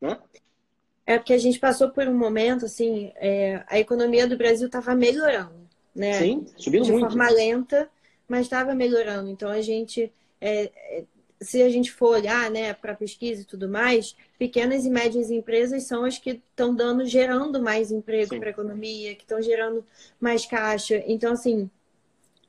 [0.00, 0.18] Né?
[1.06, 4.94] É porque a gente passou por um momento, assim, é, a economia do Brasil estava
[4.94, 5.62] melhorando
[5.94, 6.18] né?
[6.18, 7.08] Sim, subindo de muito.
[7.08, 7.88] forma lenta,
[8.26, 9.30] mas estava melhorando.
[9.30, 11.04] Então a gente, é, é,
[11.42, 15.84] se a gente for olhar, né, para pesquisa e tudo mais, pequenas e médias empresas
[15.84, 19.84] são as que estão dando, gerando mais emprego para a economia, que estão gerando
[20.20, 21.02] mais caixa.
[21.06, 21.70] Então assim,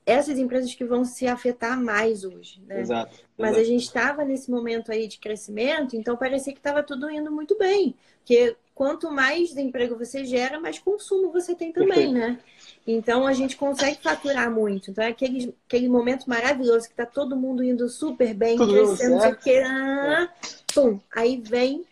[0.06, 2.82] essas empresas que vão se afetar mais hoje, né?
[2.82, 3.17] Exato.
[3.38, 3.62] Mas exato.
[3.62, 7.58] a gente estava nesse momento aí de crescimento, então parecia que estava tudo indo muito
[7.58, 12.13] bem, porque quanto mais emprego você gera, mais consumo você tem também, Perfeito.
[12.13, 12.39] né?
[12.86, 14.91] Então a gente consegue faturar muito.
[14.91, 19.22] Então é aquele, aquele momento maravilhoso que tá todo mundo indo super bem, Tudo crescendo,
[19.22, 19.43] certo.
[19.43, 20.30] que, ah,
[20.74, 21.86] pum, aí vem,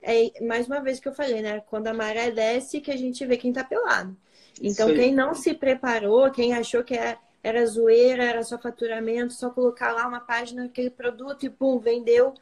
[0.00, 1.60] é, mais uma vez que eu falei, né?
[1.68, 4.16] Quando a maré desce, que a gente vê quem tá pelado.
[4.62, 9.50] Então quem não se preparou, quem achou que era, era zoeira, era só faturamento, só
[9.50, 12.34] colocar lá uma página, aquele produto e pum, vendeu.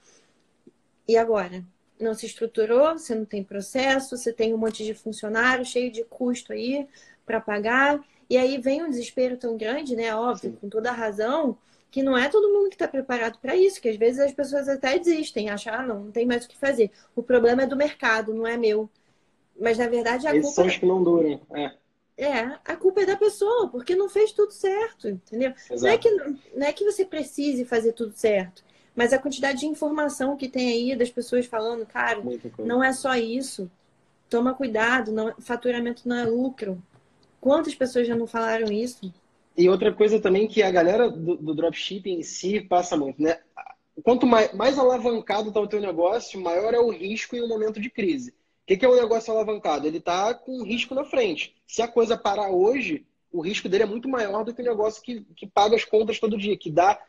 [1.07, 1.65] E agora?
[1.99, 6.05] Não se estruturou, você não tem processo, você tem um monte de funcionário cheio de
[6.05, 6.87] custo aí,
[7.29, 8.03] para pagar.
[8.29, 10.15] E aí vem um desespero tão grande, né?
[10.15, 11.57] Óbvio, com toda a razão,
[11.91, 14.69] que não é todo mundo que está preparado para isso, que às vezes as pessoas
[14.69, 16.91] até desistem, acham, ah, não, não tem mais o que fazer.
[17.15, 18.91] O problema é do mercado, não é meu.
[19.59, 20.55] Mas na verdade a Esses culpa.
[20.55, 21.73] São os que não duram, é.
[22.21, 25.53] É, a culpa é da pessoa, porque não fez tudo certo, entendeu?
[25.71, 29.67] Não é, que, não é que você precise fazer tudo certo, mas a quantidade de
[29.67, 32.21] informação que tem aí das pessoas falando, cara,
[32.59, 33.71] não é só isso.
[34.29, 36.83] Toma cuidado, não, faturamento não é lucro.
[37.41, 39.13] Quantas pessoas já não falaram isso?
[39.57, 43.39] E outra coisa também que a galera do, do dropshipping em si passa muito, né?
[44.05, 47.81] Quanto mais, mais alavancado está o teu negócio, maior é o risco em um momento
[47.81, 48.31] de crise.
[48.31, 48.35] O
[48.67, 49.87] que, que é um negócio alavancado?
[49.87, 51.57] Ele está com um risco na frente.
[51.67, 54.69] Se a coisa parar hoje, o risco dele é muito maior do que o um
[54.69, 57.01] negócio que, que paga as contas todo dia, que dá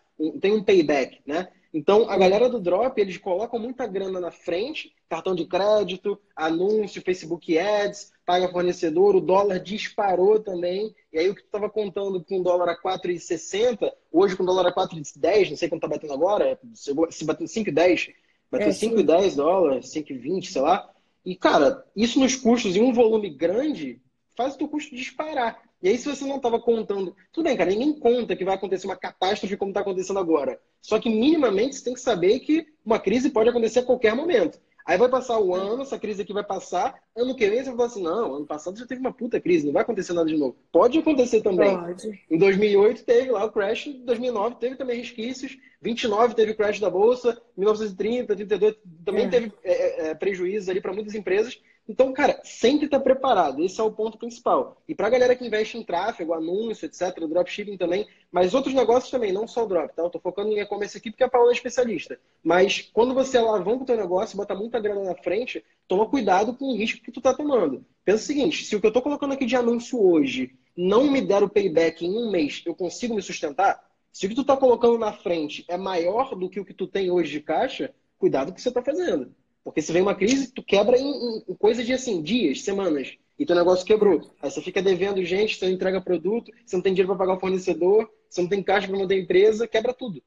[0.41, 1.47] tem um payback, né?
[1.71, 7.01] Então, a galera do Drop, eles colocam muita grana na frente, cartão de crédito, anúncio,
[7.01, 10.95] Facebook Ads, paga fornecedor, o dólar disparou também.
[11.13, 14.45] E aí o que tu estava contando com o dólar a 4,60, hoje com o
[14.47, 18.13] dólar a 4,10, não sei quanto tá batendo agora, se bateu 5,10,
[18.49, 20.89] bateu é, 5,10 dólares, 5,20, sei lá.
[21.23, 24.01] E, cara, isso nos custos em um volume grande
[24.35, 25.68] faz o teu custo disparar.
[25.81, 27.15] E aí, se você não estava contando.
[27.31, 30.59] Tudo bem, cara, ninguém conta que vai acontecer uma catástrofe como está acontecendo agora.
[30.81, 34.59] Só que, minimamente, você tem que saber que uma crise pode acontecer a qualquer momento.
[34.89, 37.75] Aí vai passar o ano, essa crise aqui vai passar, ano que vem você vai
[37.75, 40.35] falar assim, não, ano passado já teve uma puta crise, não vai acontecer nada de
[40.35, 40.55] novo.
[40.71, 41.77] Pode acontecer também.
[41.77, 42.19] Pode.
[42.27, 46.79] Em 2008 teve lá o crash, em 2009 teve também resquícios, 29 teve o crash
[46.79, 49.29] da Bolsa, 1930, 32 também é.
[49.29, 51.61] teve é, é, é prejuízos ali para muitas empresas.
[51.89, 53.63] Então, cara, sempre está preparado.
[53.65, 54.79] Esse é o ponto principal.
[54.87, 59.09] E para a galera que investe em tráfego, anúncio, etc., dropshipping também, mas outros negócios
[59.09, 60.03] também, não só o drop, tá?
[60.03, 62.19] Eu tô focando em e-commerce aqui porque a Paula é especialista.
[62.43, 66.65] Mas quando você alavanca o teu negócio, bota muita grana na frente, toma cuidado com
[66.65, 67.83] o risco que tu tá tomando.
[68.05, 71.21] Pensa o seguinte, se o que eu tô colocando aqui de anúncio hoje não me
[71.21, 73.83] der o payback em um mês, eu consigo me sustentar?
[74.13, 76.85] Se o que tu tá colocando na frente é maior do que o que tu
[76.85, 79.33] tem hoje de caixa, cuidado com o que você tá fazendo.
[79.63, 83.17] Porque se vem uma crise, tu quebra em, em coisa de assim, dias, semanas.
[83.37, 84.31] E teu negócio quebrou.
[84.41, 87.37] Aí você fica devendo gente, você não entrega produto, você não tem dinheiro para pagar
[87.37, 90.21] o fornecedor, você não tem caixa para manter a empresa, quebra tudo.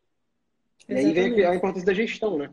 [0.88, 1.16] Exatamente.
[1.16, 2.50] E aí vem a importância da gestão, né?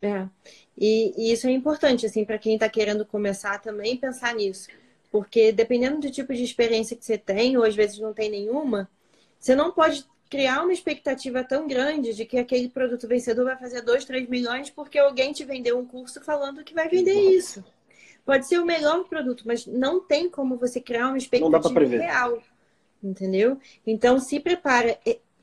[0.00, 0.28] É.
[0.76, 4.68] E, e isso é importante, assim, para quem está querendo começar também pensar nisso.
[5.10, 8.90] Porque dependendo do tipo de experiência que você tem, ou às vezes não tem nenhuma,
[9.38, 13.82] você não pode criar uma expectativa tão grande de que aquele produto vencedor vai fazer
[13.82, 17.64] 2, 3 milhões porque alguém te vendeu um curso falando que vai vender isso.
[18.26, 22.42] Pode ser o melhor produto, mas não tem como você criar uma expectativa real.
[23.00, 23.58] Entendeu?
[23.86, 24.98] Então se prepara.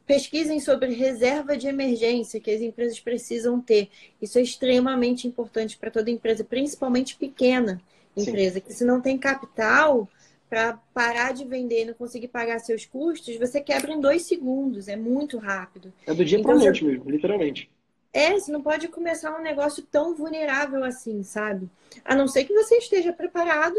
[0.05, 3.87] Pesquisem sobre reserva de emergência que as empresas precisam ter.
[4.21, 7.81] Isso é extremamente importante para toda empresa, principalmente pequena
[8.17, 8.61] empresa, Sim.
[8.61, 10.09] que se não tem capital,
[10.51, 14.89] para parar de vender e não conseguir pagar seus custos, você quebra em dois segundos,
[14.89, 15.93] é muito rápido.
[16.05, 17.71] É do dia então, para noite mesmo, literalmente.
[18.11, 21.69] É, você não pode começar um negócio tão vulnerável assim, sabe?
[22.03, 23.77] A não ser que você esteja preparado.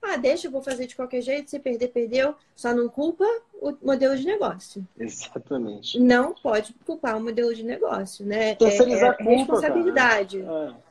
[0.00, 2.34] Ah, deixa, eu vou fazer de qualquer jeito, se perder, perdeu.
[2.54, 3.26] Só não culpa
[3.60, 4.88] o modelo de negócio.
[4.98, 6.00] Exatamente.
[6.00, 8.54] Não pode culpar o modelo de negócio, né?
[8.54, 10.40] Terceirizar é, é, culpa, responsabilidade.
[10.40, 10.76] Cara.
[10.82, 10.85] É.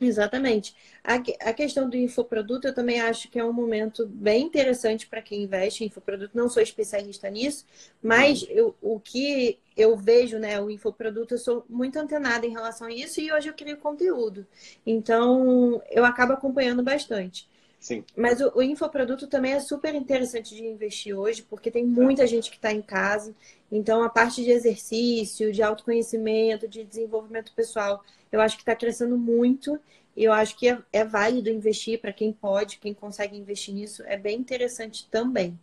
[0.00, 0.74] Exatamente.
[1.04, 1.16] A,
[1.50, 5.42] a questão do infoproduto, eu também acho que é um momento bem interessante para quem
[5.42, 6.34] investe em infoproduto.
[6.34, 7.66] Não sou especialista nisso,
[8.02, 8.48] mas uhum.
[8.50, 12.92] eu, o que eu vejo, né, o infoproduto, eu sou muito antenada em relação a
[12.92, 14.46] isso e hoje eu crio conteúdo.
[14.86, 17.46] Então, eu acabo acompanhando bastante.
[17.80, 18.04] Sim.
[18.14, 22.50] Mas o, o, infoproduto também é super interessante de investir hoje, porque tem muita gente
[22.50, 23.34] que está em casa.
[23.72, 29.18] Então, a parte de exercício, de autoconhecimento, de desenvolvimento pessoal eu acho que está crescendo
[29.18, 29.78] muito
[30.16, 34.02] e eu acho que é, é válido investir para quem pode, quem consegue investir nisso,
[34.06, 35.58] é bem interessante também.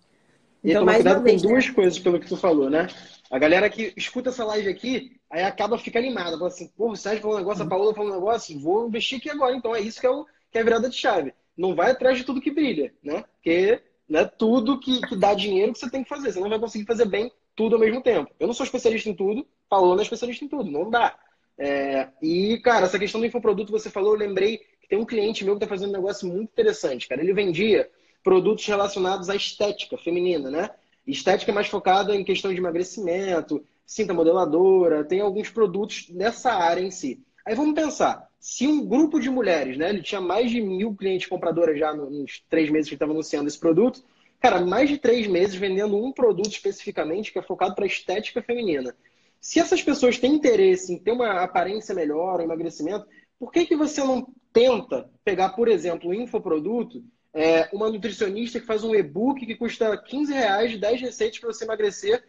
[0.64, 1.74] Então, e mais cuidado vez, com duas né?
[1.74, 2.88] coisas pelo que tu falou, né?
[3.30, 6.96] A galera que escuta essa live aqui, aí acaba fica animada, fala assim, pô, o
[6.96, 9.56] Sérgio falou um negócio, a Paola falou um negócio, vou investir aqui agora.
[9.56, 11.34] Então é isso que é, o, que é a virada de chave.
[11.58, 13.24] Não vai atrás de tudo que brilha, né?
[13.34, 13.82] Porque
[14.14, 16.32] é tudo que, que dá dinheiro que você tem que fazer.
[16.32, 18.32] Você não vai conseguir fazer bem tudo ao mesmo tempo.
[18.40, 21.18] Eu não sou especialista em tudo, Paola não é especialista em tudo, não dá.
[21.58, 25.44] É, e, cara, essa questão do infoproduto você falou, eu lembrei que tem um cliente
[25.44, 27.22] meu que está fazendo um negócio muito interessante, cara.
[27.22, 27.90] Ele vendia
[28.24, 30.70] produtos relacionados à estética feminina, né?
[31.06, 36.92] Estética mais focada em questão de emagrecimento, cinta modeladora, tem alguns produtos nessa área em
[36.92, 37.26] si.
[37.48, 39.88] Aí vamos pensar, se um grupo de mulheres, né?
[39.88, 43.58] Ele tinha mais de mil clientes compradoras já nos três meses que estava anunciando esse
[43.58, 44.04] produto.
[44.38, 48.94] Cara, mais de três meses vendendo um produto especificamente que é focado para estética feminina.
[49.40, 53.08] Se essas pessoas têm interesse em ter uma aparência melhor, um emagrecimento,
[53.40, 57.02] por que, que você não tenta pegar, por exemplo, um infoproduto,
[57.34, 61.64] é, uma nutricionista que faz um e-book que custa 15 reais, 10 receitas para você
[61.64, 62.22] emagrecer,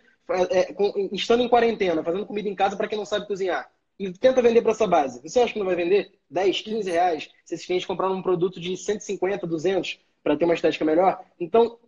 [0.49, 3.69] é, com, estando em quarentena, fazendo comida em casa para quem não sabe cozinhar.
[3.99, 5.21] E tenta vender para essa base.
[5.23, 8.61] Você acha que não vai vender 10, 15 reais se esses clientes compraram um produto
[8.61, 11.25] de 150, 200 para ter uma estética melhor?
[11.41, 11.79] Então,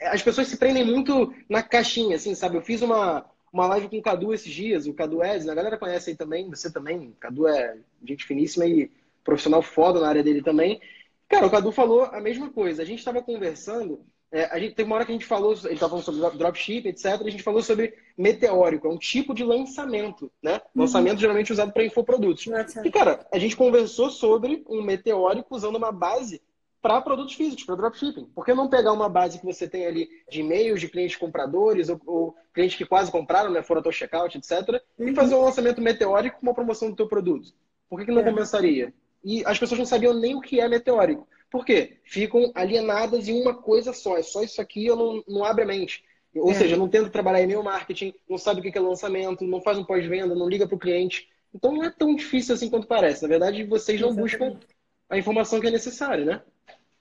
[0.00, 2.56] as pessoas se prendem muito na caixinha, assim, sabe?
[2.56, 5.78] Eu fiz uma, uma live com o Cadu esses dias, o Cadu Edson, a galera
[5.78, 8.90] conhece aí também, você também, o Cadu é gente finíssima e
[9.22, 10.80] profissional foda na área dele também.
[11.28, 14.00] Cara, o Cadu falou a mesma coisa, a gente estava conversando,
[14.32, 16.86] é, a gente, teve uma hora que a gente falou, ele estava falando sobre dropship,
[16.86, 20.54] etc, a gente falou sobre meteórico, é um tipo de lançamento, né?
[20.74, 20.82] Uhum.
[20.82, 22.46] Lançamento geralmente usado para infoprodutos.
[22.46, 22.86] Nossa.
[22.86, 26.40] E, cara, a gente conversou sobre um meteórico usando uma base
[26.80, 28.24] para produtos físicos, para dropshipping.
[28.26, 31.88] Por que não pegar uma base que você tem ali de e-mails de clientes compradores
[31.88, 35.08] ou, ou clientes que quase compraram, né, foram até o checkout, etc., uhum.
[35.08, 37.52] e fazer um lançamento meteórico com uma promoção do teu produto?
[37.88, 38.24] Por que, que não é.
[38.24, 38.94] compensaria?
[39.24, 41.26] E as pessoas não sabiam nem o que é meteórico.
[41.50, 41.98] Por quê?
[42.04, 44.16] Ficam alienadas em uma coisa só.
[44.16, 46.04] É só isso aqui, eu não, não abre a mente.
[46.34, 46.54] Ou é.
[46.54, 49.84] seja, não tenta trabalhar e-mail marketing, não sabe o que é lançamento, não faz um
[49.84, 51.28] pós-venda, não liga para o cliente.
[51.52, 53.22] Então não é tão difícil assim quanto parece.
[53.22, 54.38] Na verdade, vocês não Exatamente.
[54.38, 54.60] buscam
[55.08, 56.42] a informação que é necessária, né?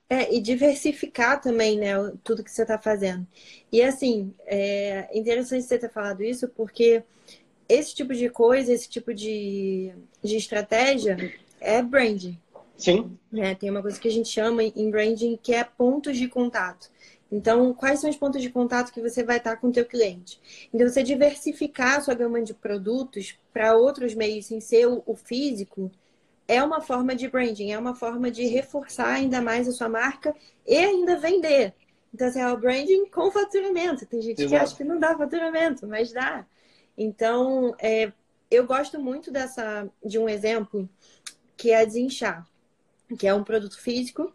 [0.10, 3.28] É, e diversificar também, né, tudo que você está fazendo.
[3.72, 7.04] E assim, é interessante você ter falado isso, porque
[7.68, 11.16] esse tipo de coisa, esse tipo de, de estratégia
[11.62, 12.40] é branding.
[12.80, 13.20] Sim.
[13.36, 16.90] É, tem uma coisa que a gente chama em branding que é pontos de contato.
[17.32, 20.40] Então, quais são os pontos de contato que você vai estar com o teu cliente?
[20.74, 25.92] Então, você diversificar a sua gama de produtos para outros meios sem ser o físico
[26.48, 30.34] é uma forma de branding, é uma forma de reforçar ainda mais a sua marca
[30.66, 31.76] e ainda vender.
[32.12, 34.06] Então, assim, é o branding com faturamento.
[34.06, 34.50] Tem gente Exato.
[34.50, 36.44] que acha que não dá faturamento, mas dá.
[36.98, 38.12] Então, é,
[38.50, 40.90] eu gosto muito dessa de um exemplo
[41.56, 42.48] que é a Desinchar,
[43.18, 44.34] que é um produto físico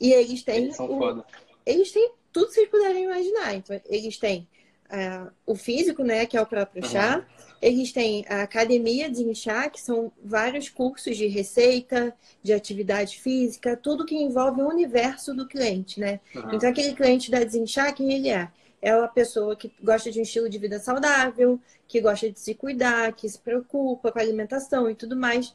[0.00, 1.24] e eles têm eles, o,
[1.64, 3.54] eles têm tudo que vocês puderem imaginar.
[3.54, 4.48] Então, eles têm
[4.90, 6.90] uh, o físico, né, que é o próprio uhum.
[6.90, 7.26] chá.
[7.62, 13.76] Eles têm a academia de chá, que são vários cursos de receita, de atividade física,
[13.76, 16.20] tudo que envolve o universo do cliente, né?
[16.34, 16.54] Uhum.
[16.54, 18.48] Então, aquele cliente da Desinchar, quem ele é?
[18.82, 22.54] É uma pessoa que gosta de um estilo de vida saudável, que gosta de se
[22.54, 25.54] cuidar, que se preocupa com a alimentação e tudo mais.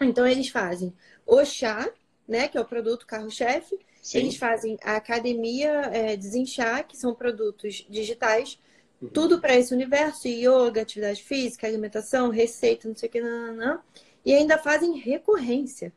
[0.00, 0.92] Então, eles fazem
[1.26, 1.90] o chá,
[2.26, 3.78] né, que é o produto carro-chefe.
[4.14, 8.58] Eles fazem a academia é, Desinchar, que são produtos digitais,
[9.02, 9.08] uhum.
[9.08, 13.54] tudo para esse universo, yoga, atividade física, alimentação, receita, não sei o que, não, não,
[13.54, 13.80] não,
[14.24, 15.92] e ainda fazem recorrência.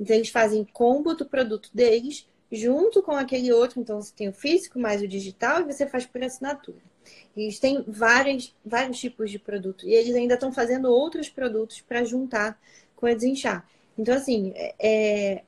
[0.00, 3.80] Então, eles fazem combo do produto deles junto com aquele outro.
[3.80, 6.78] Então, você tem o físico mais o digital e você faz por assinatura.
[7.36, 9.86] Eles têm vários, vários tipos de produto.
[9.86, 12.60] E eles ainda estão fazendo outros produtos para juntar
[12.98, 13.64] com a Desinchar.
[13.96, 15.42] Então, assim, é,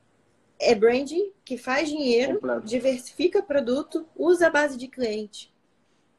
[0.60, 2.66] é branding que faz dinheiro, Completo.
[2.66, 5.50] diversifica produto, usa a base de cliente.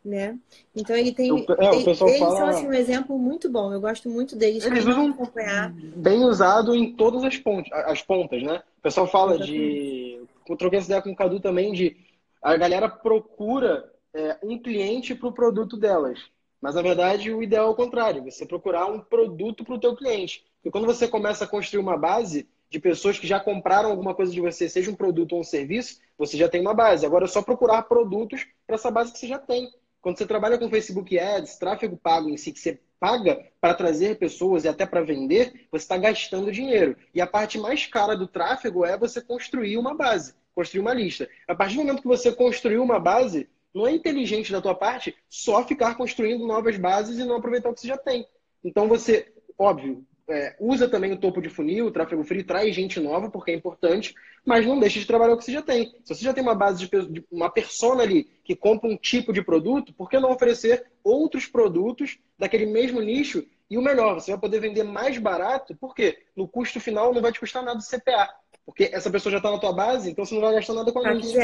[0.04, 0.40] Né?
[0.76, 1.30] Então ele tem.
[1.30, 2.18] é, eles fala...
[2.18, 3.72] são assim, um exemplo muito bom.
[3.72, 4.66] Eu gosto muito deles.
[4.66, 5.72] Eles usam acompanhar.
[5.72, 8.64] bem usado em todas as pontas, as pontas, né?
[8.80, 10.20] O pessoal fala de.
[10.50, 11.96] Eu troquei essa ideia com o Cadu também de
[12.42, 16.20] a galera procura é, um cliente para o produto delas.
[16.60, 19.96] Mas na verdade o ideal é o contrário, você procurar um produto para o teu
[19.96, 20.44] cliente.
[20.62, 24.32] Porque quando você começa a construir uma base, de pessoas que já compraram alguma coisa
[24.32, 27.06] de você, seja um produto ou um serviço, você já tem uma base.
[27.06, 29.70] Agora é só procurar produtos para essa base que você já tem.
[30.02, 34.18] Quando você trabalha com Facebook Ads, tráfego pago em si, que você paga para trazer
[34.18, 36.96] pessoas e até para vender, você está gastando dinheiro.
[37.14, 41.28] E a parte mais cara do tráfego é você construir uma base, construir uma lista.
[41.48, 45.14] A partir do momento que você construiu uma base, não é inteligente da tua parte
[45.30, 48.26] só ficar construindo novas bases e não aproveitar o que você já tem.
[48.64, 53.00] Então você, óbvio, é, usa também o topo de funil, o tráfego frio, traz gente
[53.00, 54.14] nova, porque é importante,
[54.46, 55.94] mas não deixa de trabalhar o que você já tem.
[56.04, 59.44] Se você já tem uma base de, uma persona ali que compra um tipo de
[59.44, 63.46] produto, por que não oferecer outros produtos daquele mesmo nicho?
[63.70, 67.32] E o melhor, você vai poder vender mais barato, porque no custo final não vai
[67.32, 68.30] te custar nada de CPA.
[68.66, 71.02] Porque essa pessoa já está na tua base, então você não vai gastar nada com
[71.02, 71.38] tá isso.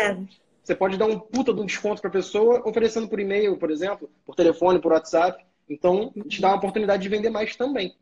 [0.63, 3.71] Você pode dar um puta de um desconto para a pessoa, oferecendo por e-mail, por
[3.71, 5.41] exemplo, por telefone, por WhatsApp.
[5.69, 7.95] Então, te dá uma oportunidade de vender mais também.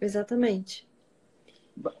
[0.00, 0.86] Exatamente.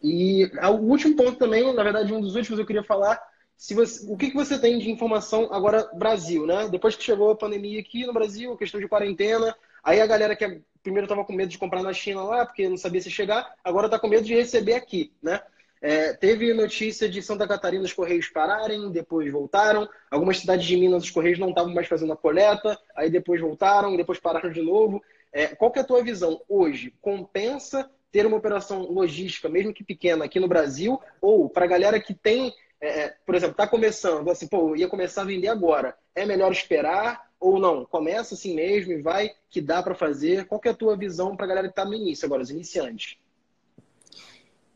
[0.02, 3.20] E o último ponto também, na verdade, um dos últimos eu queria falar,
[3.56, 6.68] se você, o que, que você tem de informação agora Brasil, né?
[6.68, 10.62] Depois que chegou a pandemia aqui no Brasil, questão de quarentena, aí a galera que
[10.82, 13.86] primeiro estava com medo de comprar na China lá, porque não sabia se chegar, agora
[13.86, 15.40] está com medo de receber aqui, né?
[15.80, 19.88] É, teve notícia de Santa Catarina os Correios pararem, depois voltaram.
[20.10, 23.96] Algumas cidades de Minas os Correios não estavam mais fazendo a coleta, aí depois voltaram,
[23.96, 25.00] depois pararam de novo.
[25.32, 26.94] É, qual que é a tua visão hoje?
[27.00, 31.00] Compensa ter uma operação logística, mesmo que pequena, aqui no Brasil?
[31.20, 34.88] Ou para a galera que tem, é, é por exemplo, está começando, assim, pô, ia
[34.88, 37.84] começar a vender agora, é melhor esperar ou não?
[37.84, 40.46] Começa assim mesmo e vai, que dá para fazer.
[40.46, 42.50] Qual que é a tua visão para a galera que está no início agora, os
[42.50, 43.16] iniciantes?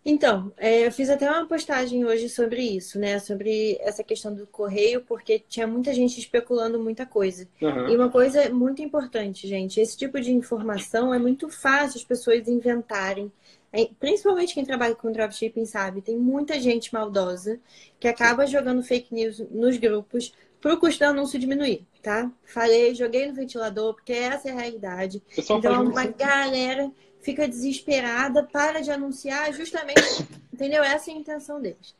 [0.05, 3.21] Então, é, eu fiz até uma postagem hoje sobre isso, né?
[3.21, 7.47] Sobre essa questão do correio, porque tinha muita gente especulando muita coisa.
[7.61, 7.89] Uhum.
[7.89, 12.49] E uma coisa muito importante, gente: esse tipo de informação é muito fácil as pessoas
[12.49, 13.31] inventarem.
[13.73, 17.59] É, principalmente quem trabalha com dropshipping sabe, tem muita gente maldosa
[17.99, 22.31] que acaba jogando fake news nos grupos para o custo do anúncio diminuir, tá?
[22.45, 25.23] Falei, joguei no ventilador, porque essa é a realidade.
[25.37, 26.93] Então, uma galera
[27.23, 30.83] fica desesperada, para de anunciar, justamente, entendeu?
[30.83, 31.95] Essa é a intenção deles.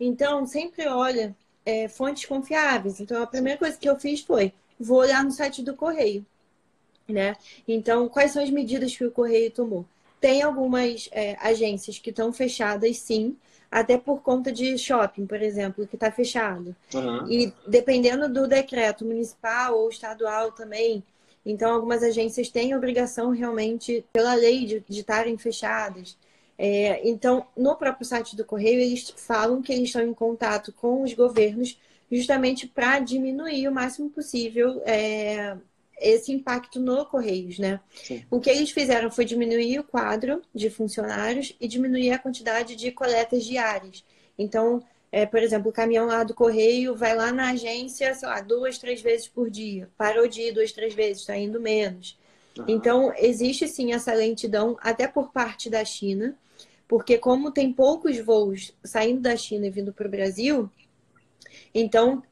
[0.00, 3.00] Então, sempre olha é, fontes confiáveis.
[3.00, 6.26] Então, a primeira coisa que eu fiz foi, vou olhar no site do Correio,
[7.08, 7.36] né?
[7.68, 9.84] Então, quais são as medidas que o Correio tomou?
[10.20, 13.36] Tem algumas é, agências que estão fechadas, sim,
[13.70, 16.76] até por conta de shopping, por exemplo, que está fechado.
[16.94, 17.30] Uhum.
[17.30, 21.02] E dependendo do decreto municipal ou estadual também,
[21.44, 26.16] então algumas agências têm obrigação realmente, pela lei, de estarem fechadas.
[26.58, 31.02] É, então, no próprio site do Correio, eles falam que eles estão em contato com
[31.02, 31.78] os governos
[32.10, 35.56] justamente para diminuir o máximo possível é,
[35.98, 37.80] esse impacto no Correios, né?
[37.94, 38.24] Sim.
[38.30, 42.92] O que eles fizeram foi diminuir o quadro de funcionários e diminuir a quantidade de
[42.92, 44.04] coletas diárias.
[44.38, 44.82] Então,
[45.12, 48.78] é, por exemplo, o caminhão lá do Correio vai lá na agência, sei lá, duas,
[48.78, 49.90] três vezes por dia.
[49.96, 52.18] Parou de ir duas, três vezes, está indo menos.
[52.58, 52.64] Uhum.
[52.66, 56.34] Então, existe sim essa lentidão, até por parte da China,
[56.88, 60.70] porque como tem poucos voos saindo da China e vindo para o Brasil,
[61.74, 62.22] então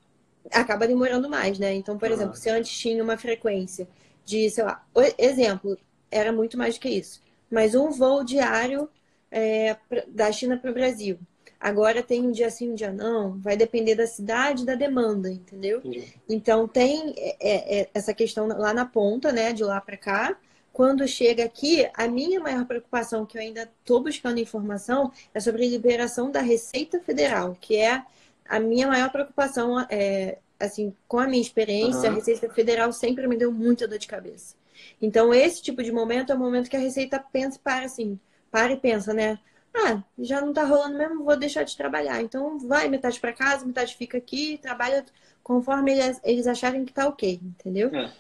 [0.51, 1.75] acaba demorando mais, né?
[1.75, 3.87] Então, por exemplo, se antes tinha uma frequência
[4.25, 4.83] de, sei lá,
[5.19, 5.79] exemplo,
[6.11, 8.89] era muito mais do que isso, mas um voo diário
[9.31, 9.77] é,
[10.09, 11.19] da China para o Brasil.
[11.61, 15.83] Agora tem um dia sim, um dia não, vai depender da cidade da demanda, entendeu?
[16.27, 20.37] Então tem é, é, é, essa questão lá na ponta, né, de lá para cá.
[20.73, 25.67] Quando chega aqui, a minha maior preocupação, que eu ainda estou buscando informação, é sobre
[25.67, 28.03] a liberação da Receita Federal, que é
[28.49, 32.13] a minha maior preocupação é, assim, com a minha experiência, uhum.
[32.13, 34.55] a Receita Federal sempre me deu muita dor de cabeça.
[35.03, 38.19] Então, esse tipo de momento é o momento que a Receita pensa para assim,
[38.51, 39.39] para e pensa, né?
[39.75, 42.21] Ah, já não tá rolando mesmo, vou deixar de trabalhar.
[42.21, 45.05] Então, vai metade para casa, metade fica aqui, trabalha
[45.43, 47.89] conforme eles, eles acharem que tá ok, entendeu?
[47.95, 48.13] É.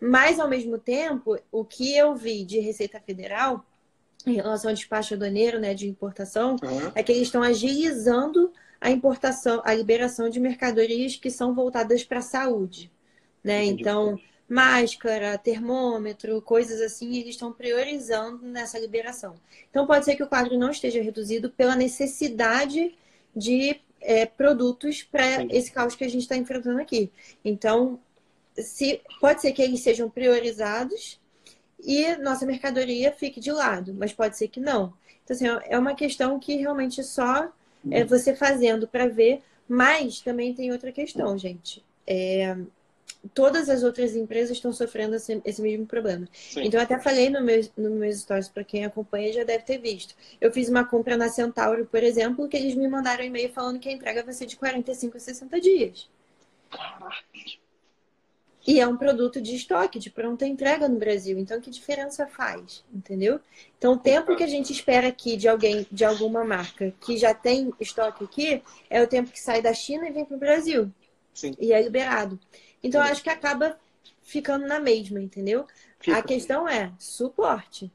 [0.00, 3.64] Mas, ao mesmo tempo, o que eu vi de Receita Federal
[4.26, 6.92] em relação ao despacho aduaneiro, né, de importação, uhum.
[6.94, 12.18] é que eles estão agilizando a importação, a liberação de mercadorias que são voltadas para
[12.18, 12.90] a saúde.
[13.42, 13.64] Né?
[13.64, 14.18] Então,
[14.50, 19.36] máscara, termômetro, coisas assim, eles estão priorizando nessa liberação.
[19.70, 22.94] Então, pode ser que o quadro não esteja reduzido pela necessidade
[23.34, 27.12] de é, produtos para esse caos que a gente está enfrentando aqui.
[27.44, 28.00] Então,
[28.58, 31.20] se, pode ser que eles sejam priorizados
[31.78, 34.92] e nossa mercadoria fique de lado, mas pode ser que não.
[35.22, 37.52] Então, assim, é uma questão que realmente só
[37.88, 39.42] é você fazendo para ver.
[39.68, 41.84] Mas também tem outra questão, gente.
[42.04, 42.56] É,
[43.34, 46.28] todas as outras empresas estão sofrendo esse, esse mesmo problema.
[46.32, 46.64] Sim.
[46.64, 49.78] Então, eu até falei no meu, no meus stories, para quem acompanha já deve ter
[49.78, 50.14] visto.
[50.40, 53.78] Eu fiz uma compra na Centauro, por exemplo, que eles me mandaram um e-mail falando
[53.78, 56.08] que a entrega vai ser de 45 a 60 dias.
[56.70, 57.24] Caraca.
[58.66, 61.38] E é um produto de estoque, de pronta entrega no Brasil.
[61.38, 62.84] Então, que diferença faz?
[62.92, 63.40] Entendeu?
[63.78, 67.32] Então, o tempo que a gente espera aqui de alguém, de alguma marca que já
[67.32, 70.90] tem estoque aqui, é o tempo que sai da China e vem para o Brasil.
[71.32, 71.54] Sim.
[71.58, 72.38] E é liberado.
[72.82, 73.78] Então, acho que acaba
[74.22, 75.66] ficando na mesma, entendeu?
[75.98, 76.18] Fica.
[76.18, 77.90] A questão é suporte.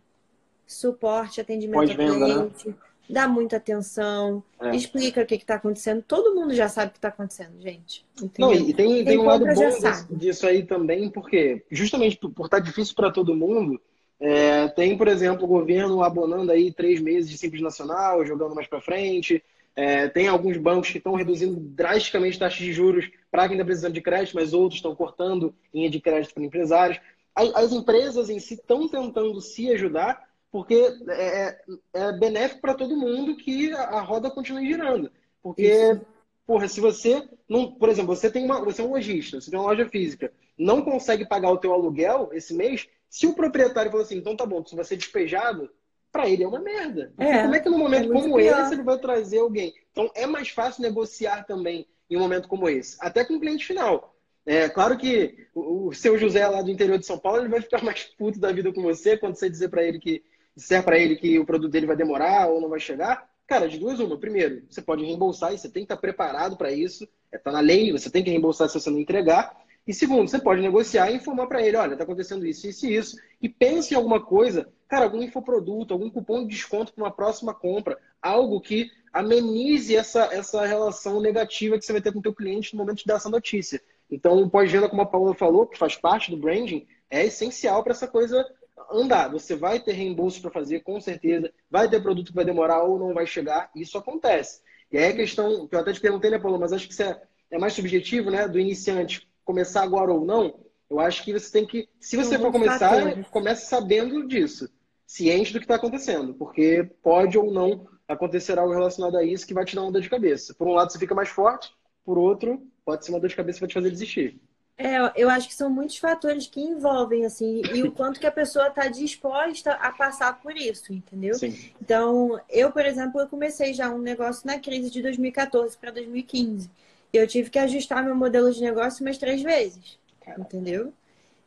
[0.68, 2.06] Suporte, atendimento ao né?
[2.06, 2.70] cliente.
[2.70, 2.76] Né?
[3.10, 4.76] dá muita atenção, é.
[4.76, 6.04] explica o que está acontecendo.
[6.08, 8.06] Todo mundo já sabe o que está acontecendo, gente.
[8.22, 8.60] Entendeu?
[8.60, 12.58] Não, e tem, tem um lado bom disso, disso, aí também, porque justamente por estar
[12.58, 13.80] tá difícil para todo mundo,
[14.20, 18.68] é, tem, por exemplo, o governo abonando aí três meses de Simples Nacional, jogando mais
[18.68, 19.44] para frente.
[19.76, 23.94] É, tem alguns bancos que estão reduzindo drasticamente taxas de juros para quem está precisando
[23.94, 27.02] de crédito, mas outros estão cortando linha de crédito para empresários.
[27.36, 30.74] As, as empresas em si estão tentando se ajudar, porque
[31.10, 31.60] é, é,
[31.94, 35.12] é benéfico para todo mundo que a, roda continue girando.
[35.44, 36.02] Porque, Isso.
[36.48, 39.60] porra, se você não, por exemplo, você tem uma, você é um lojista, você tem
[39.60, 44.06] uma loja física, não consegue pagar o teu aluguel esse mês, se o proprietário falou
[44.06, 45.70] assim, então tá bom, você ser despejado,
[46.10, 47.12] para ele é uma merda.
[47.18, 48.62] É, como é que num momento é como pior.
[48.62, 49.74] esse ele vai trazer alguém?
[49.92, 53.66] Então é mais fácil negociar também em um momento como esse, até com o cliente
[53.66, 54.16] final.
[54.46, 57.84] É claro que o, seu José lá do interior de São Paulo ele vai ficar
[57.84, 60.24] mais puto da vida com você quando você dizer para ele que
[60.56, 63.80] disser para ele que o produto dele vai demorar ou não vai chegar, cara, de
[63.80, 64.18] duas uma.
[64.18, 67.08] Primeiro, você pode reembolsar e você tem que estar preparado para isso.
[67.34, 69.66] Está na lei, você tem que reembolsar se você não entregar.
[69.88, 72.96] E segundo, você pode negociar e informar para ele, olha, está acontecendo isso, isso e
[72.96, 73.18] isso.
[73.42, 77.54] E pense em alguma coisa, cara, algum infoproduto, algum cupom de desconto para uma próxima
[77.54, 77.98] compra.
[78.22, 82.74] Algo que amenize essa, essa relação negativa que você vai ter com o teu cliente
[82.74, 83.82] no momento de dar essa notícia.
[84.12, 87.94] Então, o pós-venda, como a Paula falou, que faz parte do branding, é essencial para
[87.94, 88.46] essa coisa
[88.92, 89.32] andar.
[89.32, 91.50] Você vai ter reembolso para fazer, com certeza.
[91.72, 93.72] Vai ter produto que vai demorar ou não vai chegar.
[93.74, 94.60] Isso acontece.
[94.92, 97.04] E aí a questão, que eu até te perguntei, né, Paulo, mas acho que isso
[97.04, 97.18] é,
[97.52, 98.50] é mais subjetivo, né?
[98.50, 100.60] Do iniciante começar agora ou não.
[100.90, 104.70] Eu acho que você tem que, se você for começar, comece sabendo disso.
[105.08, 106.34] Ciente do que está acontecendo.
[106.34, 110.02] Porque pode ou não acontecerá algo relacionado a isso que vai te dar uma dor
[110.02, 110.54] de cabeça.
[110.54, 113.58] Por um lado, você fica mais forte, por outro, pode ser uma dor de cabeça
[113.58, 114.40] que vai te fazer desistir.
[114.78, 118.32] É, eu acho que são muitos fatores que envolvem, assim, e o quanto que a
[118.32, 121.34] pessoa está disposta a passar por isso, entendeu?
[121.36, 121.72] Sim.
[121.82, 126.70] Então, eu, por exemplo, eu comecei já um negócio na crise de 2014 para 2015.
[127.14, 129.98] E eu tive que ajustar meu modelo de negócio umas três vezes,
[130.38, 130.92] entendeu?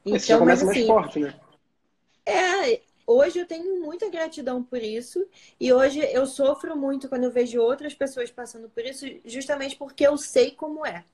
[0.07, 1.35] Então, você já começa mas, assim, mais forte, né?
[2.25, 5.27] É, hoje eu tenho muita gratidão por isso.
[5.59, 10.07] E hoje eu sofro muito quando eu vejo outras pessoas passando por isso, justamente porque
[10.07, 11.05] eu sei como é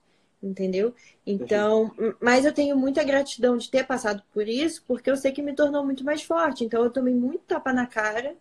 [0.45, 0.95] entendeu?
[1.27, 1.91] Então,
[2.21, 5.55] mas eu tenho muita gratidão de ter passado por isso, porque eu sei que me
[5.55, 6.65] tornou muito mais forte.
[6.65, 8.37] Então, eu tomei muito tapa na cara.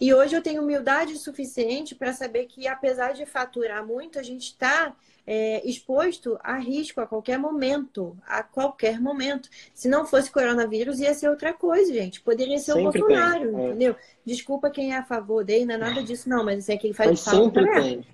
[0.00, 4.46] E hoje eu tenho humildade suficiente para saber que, apesar de faturar muito, a gente
[4.46, 4.94] está
[5.26, 8.16] é, exposto a risco a qualquer momento.
[8.26, 9.48] A qualquer momento.
[9.72, 12.20] Se não fosse coronavírus, ia ser outra coisa, gente.
[12.20, 13.66] Poderia ser sempre o Bolsonaro, tem, é.
[13.68, 13.96] entendeu?
[14.24, 16.94] Desculpa quem é a favor dele, não é nada disso, não, mas é que ele
[16.94, 18.04] faz mas sempre tem.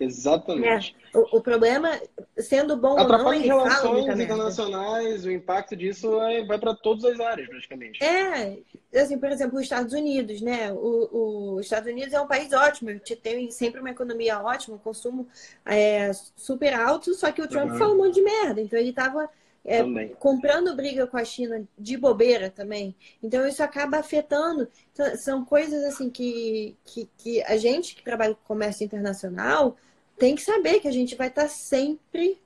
[0.00, 0.96] Exatamente.
[1.14, 1.18] É.
[1.18, 2.00] O, o, problema,
[2.38, 7.04] sendo bom Atrapalha ou não, ele relações internacionais, o impacto disso é, vai para todas
[7.04, 8.02] as áreas, praticamente.
[8.02, 8.58] É,
[8.98, 10.72] assim, por exemplo, os Estados Unidos, né?
[10.72, 12.90] O, os Estados Unidos é um país ótimo,
[13.22, 15.28] tem sempre uma economia ótima, um consumo
[15.66, 17.78] é, super alto, só que o Trump uhum.
[17.78, 19.28] falou um monte de merda, então ele estava
[19.64, 19.82] é,
[20.18, 22.94] comprando briga com a China de bobeira também.
[23.22, 24.66] Então isso acaba afetando.
[24.92, 29.76] Então, são coisas assim que, que, que a gente que trabalha com comércio internacional
[30.20, 32.38] tem que saber que a gente vai estar sempre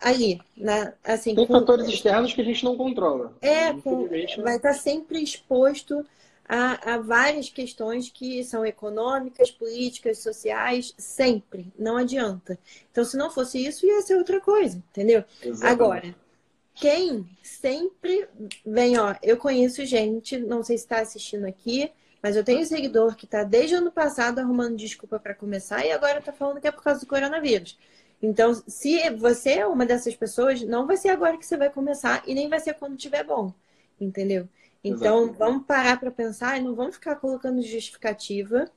[0.00, 0.92] ali, né?
[1.02, 1.52] Assim, tem com...
[1.54, 3.32] fatores externos que a gente não controla.
[3.40, 4.06] É, com...
[4.42, 6.04] vai estar sempre exposto
[6.46, 11.72] a, a, várias questões que são econômicas, políticas, sociais, sempre.
[11.78, 12.58] Não adianta.
[12.90, 15.24] Então, se não fosse isso, ia ser outra coisa, entendeu?
[15.42, 15.64] Exatamente.
[15.64, 16.14] Agora,
[16.74, 18.28] quem sempre
[18.66, 21.90] vem, ó, eu conheço gente, não sei se está assistindo aqui,
[22.22, 25.90] mas eu tenho seguidor que está desde o ano passado arrumando desculpa para começar e
[25.90, 27.76] agora está falando que é por causa do coronavírus.
[28.22, 32.22] Então, se você é uma dessas pessoas, não vai ser agora que você vai começar
[32.24, 33.52] e nem vai ser quando tiver bom,
[34.00, 34.48] entendeu?
[34.84, 35.38] Então, Exatamente.
[35.38, 38.70] vamos parar para pensar e não vamos ficar colocando justificativa,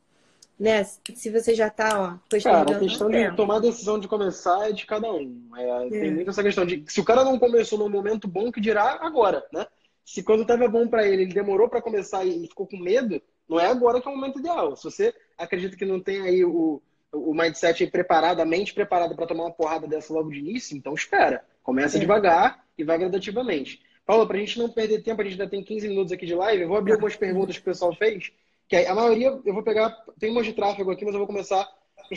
[0.59, 0.83] né?
[0.83, 3.35] Se você já está, ó, Cara, a questão de tempo.
[3.35, 5.49] tomar a decisão de começar é de cada um.
[5.55, 5.89] É, é.
[5.89, 8.97] Tem muito essa questão de se o cara não começou no momento bom, que dirá
[9.01, 9.67] agora, né?
[10.03, 13.59] Se quando estava bom para ele, ele demorou para começar e ficou com medo, não
[13.59, 14.75] é agora que é o momento ideal.
[14.75, 16.81] Se você acredita que não tem aí o,
[17.11, 20.93] o mindset preparado, a mente preparada para tomar uma porrada dessa logo de início, então
[20.93, 21.43] espera.
[21.63, 21.99] Começa é.
[21.99, 23.81] devagar e vai gradativamente.
[24.05, 26.35] Paulo, para a gente não perder tempo, a gente ainda tem 15 minutos aqui de
[26.35, 28.31] live, eu vou abrir algumas perguntas que o pessoal fez,
[28.67, 29.89] que a maioria eu vou pegar,
[30.19, 31.67] tem umas de tráfego aqui, mas eu vou começar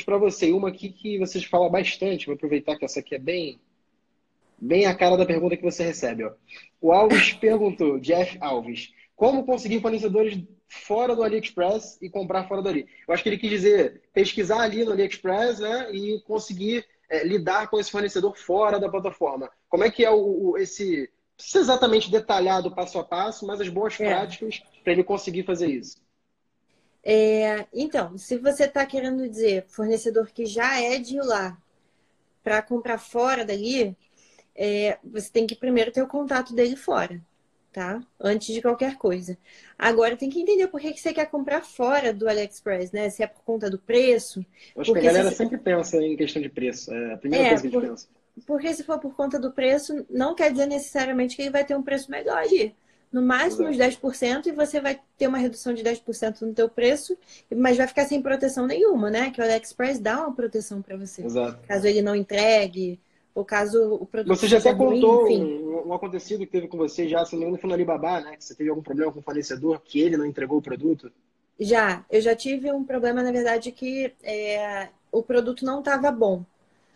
[0.04, 0.52] para você.
[0.52, 3.58] Uma aqui que vocês falam bastante, vou aproveitar que essa aqui é bem
[4.60, 6.24] bem a cara da pergunta que você recebe.
[6.24, 6.32] Ó.
[6.80, 12.68] O Alves perguntou, Jeff Alves, como conseguir fornecedores fora do AliExpress e comprar fora do
[12.68, 12.86] Ali.
[13.06, 17.68] Eu acho que ele quis dizer pesquisar ali no AliExpress né, e conseguir é, lidar
[17.68, 19.50] com esse fornecedor fora da plataforma.
[19.68, 21.10] Como é que é o, o esse.
[21.10, 24.08] Não precisa exatamente detalhado passo a passo, mas as boas é.
[24.08, 25.96] práticas para ele conseguir fazer isso.
[27.02, 31.56] É, então, se você está querendo dizer fornecedor que já é de lá
[32.42, 33.96] para comprar fora dali,
[34.54, 37.24] é, você tem que primeiro ter o contato dele fora
[37.72, 38.00] tá?
[38.20, 39.36] Antes de qualquer coisa.
[39.78, 43.10] Agora tem que entender por que, você quer comprar fora do AliExpress, né?
[43.10, 44.44] Se é por conta do preço.
[44.76, 45.36] Acho que a galera se...
[45.36, 46.92] sempre pensa em questão de preço.
[46.92, 47.88] É a primeira é, coisa que a gente por...
[47.90, 48.08] pensa.
[48.46, 51.76] Porque se for por conta do preço, não quer dizer necessariamente que ele vai ter
[51.76, 52.74] um preço melhor ali.
[53.10, 53.96] No máximo Exato.
[53.96, 57.16] uns 10% e você vai ter uma redução de 10% no teu preço,
[57.56, 59.30] mas vai ficar sem proteção nenhuma, né?
[59.30, 61.24] Que o AliExpress dá uma proteção para você.
[61.24, 61.58] Exato.
[61.66, 63.00] Caso ele não entregue,
[63.38, 67.08] ou caso o produto Você já até contou um, um, acontecido que teve com você
[67.08, 68.36] já, se não me engano, foi no Alibaba, né?
[68.36, 71.12] Que você teve algum problema com o fornecedor, que ele não entregou o produto?
[71.60, 76.44] Já, eu já tive um problema, na verdade, que é, o produto não estava bom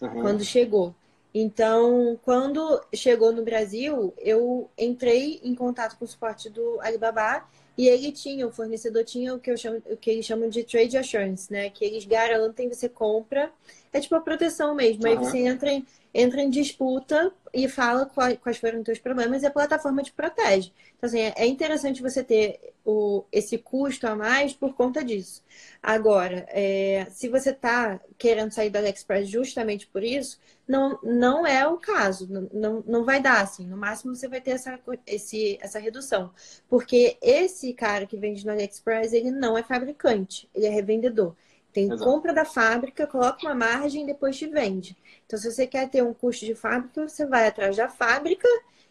[0.01, 0.20] uhum.
[0.20, 0.93] quando chegou.
[1.32, 7.45] Então, quando chegou no Brasil, eu entrei em contato com o suporte do Alibaba
[7.77, 10.62] e ele tinha, o fornecedor tinha o que, eu chamo, o que eles chamam de
[10.62, 11.70] trade assurance, né?
[11.70, 13.51] Que eles garantem, você compra,
[13.93, 15.05] é tipo a proteção mesmo.
[15.05, 15.11] Uhum.
[15.11, 19.46] Aí você entra em, entra em disputa e fala quais, foram os seus problemas e
[19.46, 20.72] a plataforma te protege.
[20.96, 25.44] Então, assim, é interessante você ter o, esse custo a mais por conta disso.
[25.82, 31.66] Agora, é, se você está querendo sair do AliExpress justamente por isso, não, não é
[31.66, 32.26] o caso.
[32.53, 33.66] Não, não vai dar, assim.
[33.66, 36.32] No máximo, você vai ter essa, esse, essa redução.
[36.68, 41.34] Porque esse cara que vende no AliExpress, ele não é fabricante, ele é revendedor.
[41.73, 42.05] Tem Exato.
[42.05, 44.97] compra da fábrica, coloca uma margem e depois te vende.
[45.25, 48.47] Então, se você quer ter um custo de fábrica, você vai atrás da fábrica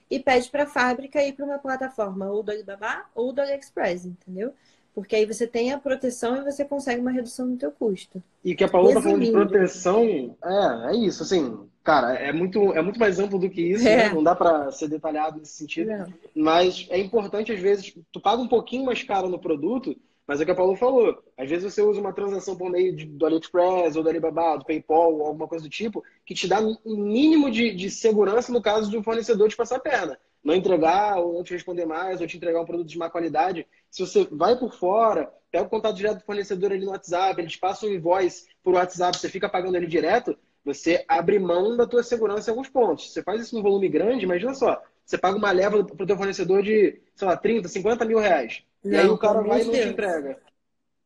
[0.10, 4.06] e pede para a fábrica ir para uma plataforma ou do Alibaba ou do AliExpress,
[4.06, 4.54] entendeu?
[4.94, 8.22] Porque aí você tem a proteção e você consegue uma redução no teu custo.
[8.44, 10.04] E que a Paula está falando de proteção,
[10.44, 14.10] é, é isso, assim, cara, é muito, é muito mais amplo do que isso, é.
[14.10, 14.10] né?
[14.14, 15.92] não dá para ser detalhado nesse sentido.
[16.36, 19.96] Mas é importante, às vezes, tu paga um pouquinho mais caro no produto,
[20.32, 21.22] mas é o que a Paulo falou.
[21.38, 24.64] Às vezes você usa uma transação por meio de, do AliExpress ou do Alibaba, do
[24.64, 28.62] PayPal ou alguma coisa do tipo, que te dá um mínimo de, de segurança no
[28.62, 32.22] caso de um fornecedor te passar a perna não entregar ou não te responder mais,
[32.22, 33.68] ou te entregar um produto de má qualidade.
[33.90, 37.50] Se você vai por fora, pega o contato direto do fornecedor ali no WhatsApp, ele
[37.50, 41.86] te passa um invoice por WhatsApp, você fica pagando ele direto, você abre mão da
[41.86, 43.12] tua segurança em alguns pontos.
[43.12, 46.16] Você faz isso num volume grande, imagina só, você paga uma leva para o teu
[46.16, 48.64] fornecedor de, sei lá, 30, 50 mil reais.
[48.84, 50.40] Não, e aí o cara vai e não te entrega.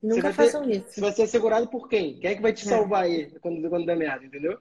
[0.02, 0.92] Nunca façam ter, isso.
[0.92, 2.20] Você vai ser assegurado por quem?
[2.20, 2.70] Quem é que vai te é.
[2.70, 4.60] salvar aí quando, quando der merda, entendeu?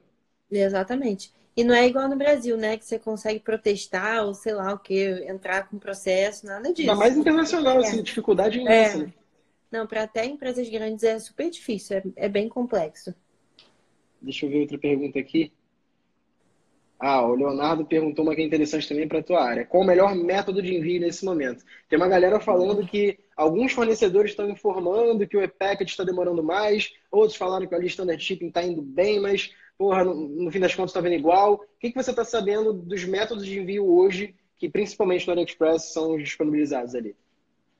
[0.49, 1.31] Exatamente.
[1.55, 2.77] E não é igual no Brasil, né?
[2.77, 6.89] Que você consegue protestar ou sei lá o que, entrar com processo, nada disso.
[6.89, 7.87] Ainda mais internacional, é.
[7.87, 8.97] assim, dificuldade imensa.
[8.97, 9.01] É.
[9.01, 9.13] Né?
[9.71, 13.13] Não, para até empresas grandes é super difícil, é, é bem complexo.
[14.21, 15.51] Deixa eu ver outra pergunta aqui.
[16.99, 19.65] Ah, o Leonardo perguntou uma que é interessante também para a tua área.
[19.65, 21.63] Qual o melhor método de envio nesse momento?
[21.89, 26.93] Tem uma galera falando que alguns fornecedores estão informando que o e-packet está demorando mais,
[27.11, 30.73] outros falaram que a standard shipping está indo bem, mas porra, no, no fim das
[30.73, 31.55] contas está vendo igual.
[31.55, 35.91] O que, que você está sabendo dos métodos de envio hoje, que principalmente no AliExpress
[35.91, 37.15] são disponibilizados ali?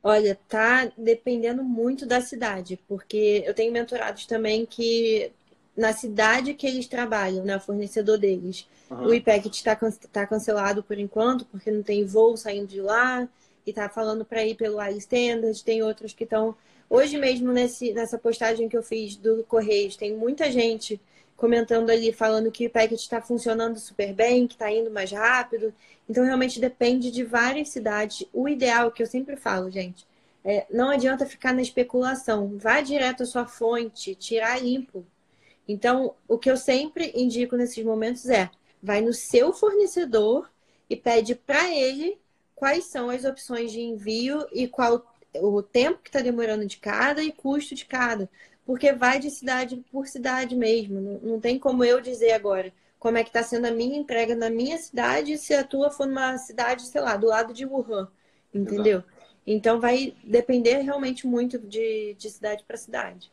[0.03, 5.31] Olha, tá dependendo muito da cidade, porque eu tenho mentorados também que
[5.75, 9.07] na cidade que eles trabalham, né, o fornecedor deles, uhum.
[9.07, 9.77] o IPEC está
[10.11, 13.27] tá cancelado por enquanto, porque não tem voo saindo de lá,
[13.65, 16.55] e tá falando para ir pelo iStandard, tem outros que estão...
[16.87, 21.01] Hoje mesmo, nesse, nessa postagem que eu fiz do Correios, tem muita gente
[21.35, 25.73] comentando ali, falando que o packet está funcionando super bem, que está indo mais rápido.
[26.07, 28.25] Então, realmente depende de várias cidades.
[28.31, 30.05] O ideal, que eu sempre falo, gente,
[30.43, 32.55] é, não adianta ficar na especulação.
[32.57, 35.05] Vá direto à sua fonte, tirar limpo.
[35.67, 38.49] Então, o que eu sempre indico nesses momentos é:
[38.81, 40.49] vai no seu fornecedor
[40.89, 42.17] e pede para ele
[42.55, 47.21] quais são as opções de envio e qual o tempo que está demorando de cada
[47.21, 48.29] e custo de cada
[48.65, 50.99] porque vai de cidade por cidade mesmo.
[50.99, 54.35] Não, não tem como eu dizer agora como é que está sendo a minha entrega
[54.35, 58.09] na minha cidade se a tua for numa cidade, sei lá, do lado de Wuhan,
[58.51, 58.99] entendeu?
[58.99, 59.15] Exato.
[59.45, 63.31] Então vai depender realmente muito de, de cidade para cidade.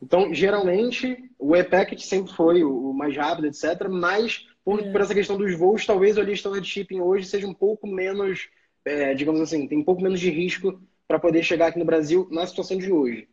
[0.00, 3.88] Então, geralmente, o e-packet sempre foi o mais rápido, etc.
[3.90, 4.92] Mas, por, é.
[4.92, 8.48] por essa questão dos voos, talvez o listão de shipping hoje seja um pouco menos,
[8.84, 12.28] é, digamos assim, tem um pouco menos de risco para poder chegar aqui no Brasil
[12.30, 13.28] na situação de hoje.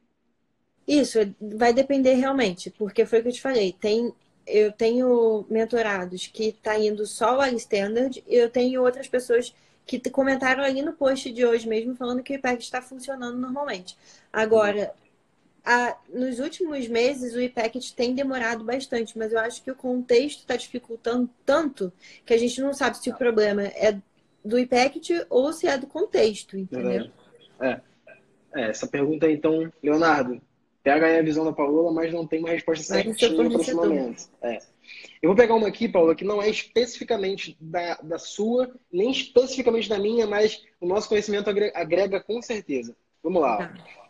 [0.88, 3.74] Isso, vai depender realmente, porque foi o que eu te falei.
[3.74, 4.14] Tem,
[4.46, 9.54] eu tenho mentorados que tá indo só o Standard e eu tenho outras pessoas
[9.86, 13.96] que comentaram ali no post de hoje mesmo falando que o IPEC está funcionando normalmente.
[14.34, 14.92] Agora,
[15.66, 20.40] a, nos últimos meses o IPEC tem demorado bastante, mas eu acho que o contexto
[20.40, 21.92] está dificultando tanto
[22.26, 23.98] que a gente não sabe se o problema é
[24.44, 27.10] do IPEC ou se é do contexto, entendeu?
[27.60, 27.82] É.
[28.54, 28.70] é.
[28.70, 30.42] Essa pergunta, então, Leonardo,
[30.86, 34.30] Pega aí a visão da Paola, mas não tem uma resposta certinha para esse momento.
[34.40, 34.60] É.
[35.20, 39.90] Eu vou pegar uma aqui, Paula, que não é especificamente da, da sua, nem especificamente
[39.90, 42.96] da minha, mas o nosso conhecimento agrega, agrega com certeza.
[43.24, 43.58] Vamos lá.
[43.58, 44.05] Tá.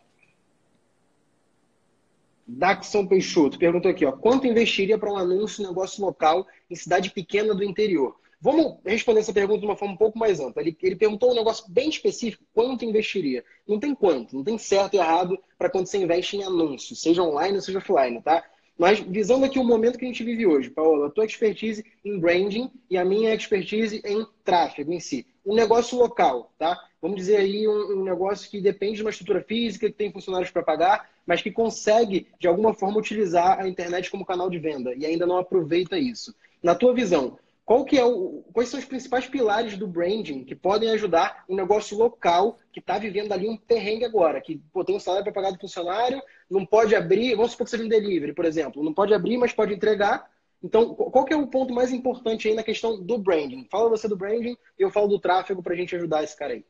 [2.47, 7.09] Daxon Peixoto perguntou aqui, ó, quanto investiria para um anúncio em negócio local em cidade
[7.09, 8.15] pequena do interior?
[8.39, 10.61] Vamos responder essa pergunta de uma forma um pouco mais ampla.
[10.61, 13.43] Ele, ele perguntou um negócio bem específico: quanto investiria?
[13.67, 17.23] Não tem quanto, não tem certo e errado para quando você investe em anúncios, seja
[17.23, 18.43] online ou seja offline, tá?
[18.77, 22.19] Mas visando aqui o momento que a gente vive hoje, Paola, a tua expertise em
[22.19, 25.25] branding e a minha expertise em tráfego em si.
[25.45, 26.77] Um negócio local, tá?
[27.05, 30.49] Vamos dizer aí um, um negócio que depende de uma estrutura física, que tem funcionários
[30.49, 34.91] para pagar, mas que consegue, de alguma forma, utilizar a internet como canal de venda
[34.95, 36.33] e ainda não aproveita isso.
[36.63, 40.55] Na tua visão, qual que é o, quais são os principais pilares do branding que
[40.55, 44.95] podem ajudar um negócio local que está vivendo ali um perrengue agora, que pô, tem
[44.95, 48.33] um salário para pagar do funcionário, não pode abrir, vamos supor que seja um delivery,
[48.33, 50.27] por exemplo, não pode abrir, mas pode entregar.
[50.63, 53.67] Então, qual é o ponto mais importante aí na questão do branding?
[53.69, 56.53] Fala você do branding e eu falo do tráfego para a gente ajudar esse cara
[56.53, 56.65] aí.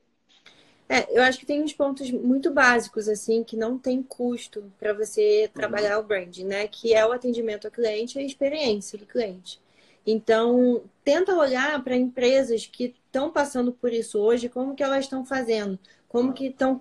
[0.88, 4.94] É, eu acho que tem uns pontos muito básicos, assim, que não tem custo para
[4.94, 6.04] você trabalhar uhum.
[6.04, 6.68] o branding, né?
[6.68, 9.60] Que é o atendimento ao cliente e a experiência do cliente.
[10.06, 15.26] Então, tenta olhar para empresas que estão passando por isso hoje, como que elas estão
[15.26, 16.80] fazendo, como que estão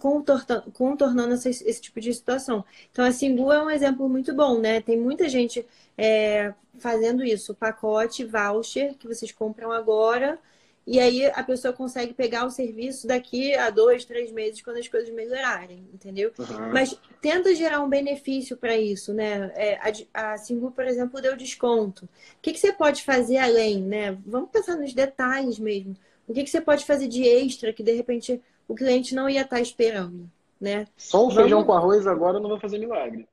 [0.75, 2.63] contornando esse, esse, tipo de situação.
[2.93, 4.83] Então, a Singu é um exemplo muito bom, né?
[4.83, 5.65] Tem muita gente
[5.97, 10.39] é, fazendo isso, o pacote voucher que vocês compram agora
[10.87, 14.87] e aí a pessoa consegue pegar o serviço daqui a dois, três meses, quando as
[14.87, 16.31] coisas melhorarem, entendeu?
[16.39, 16.73] Uhum.
[16.73, 19.51] Mas tenta gerar um benefício para isso, né?
[19.57, 19.79] É,
[20.13, 22.05] a, a Singu, por exemplo, deu desconto.
[22.05, 22.09] O
[22.43, 24.19] que, que você pode fazer além, né?
[24.27, 25.97] Vamos pensar nos detalhes mesmo.
[26.29, 29.41] O que, que você pode fazer de extra que de repente o cliente não ia
[29.41, 30.31] estar tá esperando,
[30.61, 30.87] né?
[30.99, 31.35] Só o Vamos...
[31.37, 33.27] feijão com arroz agora não vai fazer milagre.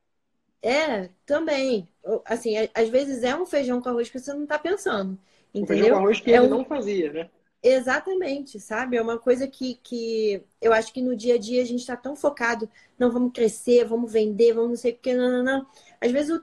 [0.61, 1.85] É, também.
[2.23, 5.17] Assim, às vezes é um feijão com arroz que você não está pensando.
[5.53, 5.63] Entendeu?
[5.63, 6.49] O feijão com arroz que é ele um...
[6.49, 7.29] não fazia, né?
[7.63, 8.97] Exatamente, sabe?
[8.97, 11.95] É uma coisa que, que eu acho que no dia a dia a gente está
[11.95, 15.67] tão focado, não vamos crescer, vamos vender, vamos não sei o que, não, não, não.
[15.99, 16.41] Às vezes o,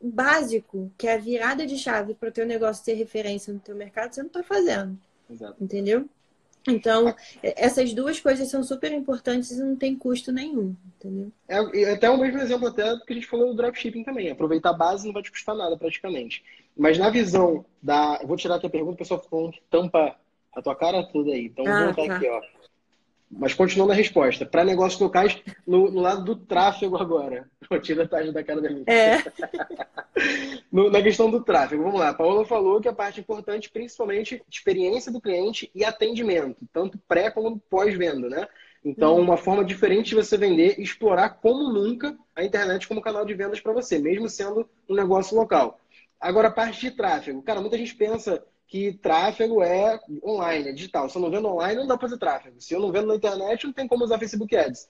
[0.00, 3.60] o básico, que é a virada de chave para o teu negócio ter referência no
[3.60, 4.98] teu mercado, você não está fazendo.
[5.30, 5.62] Exato.
[5.62, 6.08] Entendeu?
[6.68, 11.30] Então, essas duas coisas são super importantes e não tem custo nenhum, entendeu?
[11.46, 14.30] É, até o mesmo exemplo até do que a gente falou do dropshipping também.
[14.30, 16.42] Aproveitar a base não vai te custar nada praticamente.
[16.76, 18.18] Mas na visão da...
[18.20, 20.16] Eu vou tirar aqui a pergunta, o pessoal falando que tampa
[20.56, 21.46] a tua cara toda aí.
[21.46, 22.16] Então, ah, vou botar tá.
[22.16, 22.40] aqui, ó.
[23.30, 24.46] Mas continuando a resposta.
[24.46, 25.36] Para negócios locais,
[25.66, 27.48] no, no, lado do tráfego agora.
[27.82, 28.88] Tira a taxa da cara da gente.
[28.88, 29.22] É.
[30.72, 32.10] no, na questão do tráfego, vamos lá.
[32.10, 37.30] A Paola falou que a parte importante, principalmente, experiência do cliente e atendimento, tanto pré
[37.30, 38.48] como pós-venda, né?
[38.84, 39.20] Então, hum.
[39.20, 43.60] uma forma diferente de você vender, explorar como nunca a internet como canal de vendas
[43.60, 45.80] para você, mesmo sendo um negócio local.
[46.20, 47.42] Agora, a parte de tráfego.
[47.42, 51.08] Cara, muita gente pensa que tráfego é online, é digital.
[51.08, 52.60] Se eu não vendo online, não dá para fazer tráfego.
[52.60, 54.88] Se eu não vendo na internet, não tem como usar Facebook Ads.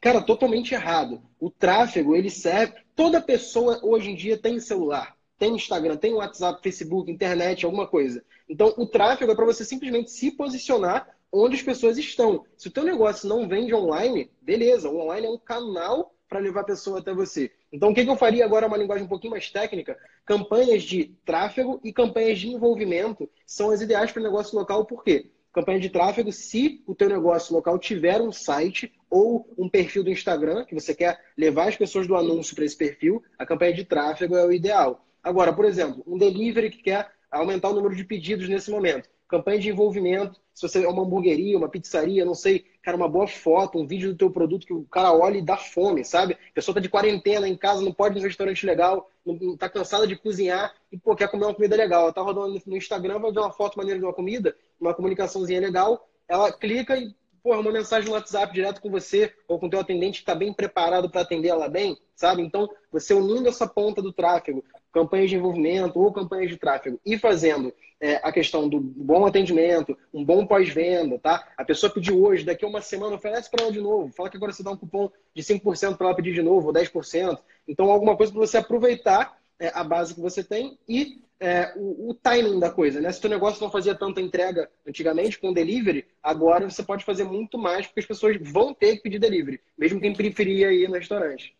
[0.00, 1.22] Cara, totalmente errado.
[1.40, 2.74] O tráfego, ele serve.
[2.94, 8.22] Toda pessoa hoje em dia tem celular, tem Instagram, tem WhatsApp, Facebook, internet, alguma coisa.
[8.48, 12.44] Então, o tráfego é para você simplesmente se posicionar onde as pessoas estão.
[12.56, 16.60] Se o teu negócio não vende online, beleza, o online é um canal para levar
[16.60, 17.50] a pessoa até você.
[17.72, 19.98] Então, o que, eu faria agora, uma linguagem um pouquinho mais técnica?
[20.24, 25.02] Campanhas de tráfego e campanhas de envolvimento são as ideais para o negócio local, por
[25.02, 25.30] quê?
[25.52, 30.10] Campanha de tráfego, se o teu negócio local tiver um site ou um perfil do
[30.10, 33.84] Instagram, que você quer levar as pessoas do anúncio para esse perfil, a campanha de
[33.84, 35.04] tráfego é o ideal.
[35.22, 39.58] Agora, por exemplo, um delivery que quer aumentar o número de pedidos nesse momento campanha
[39.58, 43.78] de envolvimento, se você é uma hamburgueria, uma pizzaria, não sei, cara, uma boa foto,
[43.78, 46.34] um vídeo do teu produto que o cara olha e dá fome, sabe?
[46.34, 49.68] A pessoa tá de quarentena em casa, não pode ir no restaurante legal, não, tá
[49.68, 52.04] cansada de cozinhar e, pô, quer comer uma comida legal.
[52.04, 55.60] Ela tá rodando no Instagram, vai ver uma foto maneira de uma comida, uma comunicaçãozinha
[55.60, 59.70] legal, ela clica e, pô, uma mensagem no WhatsApp direto com você ou com o
[59.70, 62.42] teu atendente que tá bem preparado para atender ela bem, sabe?
[62.42, 64.64] Então, você unindo essa ponta do tráfego,
[64.96, 67.70] campanhas de envolvimento ou campanhas de tráfego e fazendo
[68.00, 71.46] é, a questão do bom atendimento, um bom pós-venda, tá?
[71.54, 74.10] A pessoa pediu hoje, daqui a uma semana oferece para ela de novo.
[74.14, 76.72] Fala que agora você dá um cupom de 5% para ela pedir de novo, ou
[76.72, 77.38] 10%.
[77.68, 82.10] Então, alguma coisa para você aproveitar é, a base que você tem e é, o,
[82.10, 83.12] o, timing da coisa, né?
[83.12, 87.58] Se o negócio não fazia tanta entrega antigamente com delivery, agora você pode fazer muito
[87.58, 91.54] mais, porque as pessoas vão ter que pedir delivery, mesmo quem preferia ir no restaurante.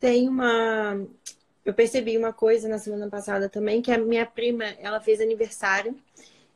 [0.00, 1.06] Tem uma
[1.64, 5.96] eu percebi uma coisa na semana passada também, que a minha prima, ela fez aniversário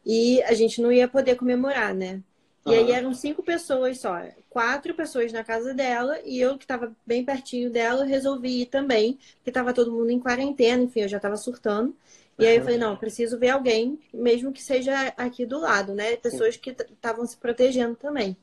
[0.05, 2.23] e a gente não ia poder comemorar, né?
[2.67, 2.77] E uhum.
[2.77, 7.23] aí eram cinco pessoas só, quatro pessoas na casa dela e eu que estava bem
[7.23, 11.37] pertinho dela resolvi ir também, porque estava todo mundo em quarentena, enfim, eu já estava
[11.37, 11.95] surtando.
[12.39, 16.17] E aí eu falei, não, preciso ver alguém, mesmo que seja aqui do lado, né?
[16.17, 18.37] Pessoas que estavam se protegendo também.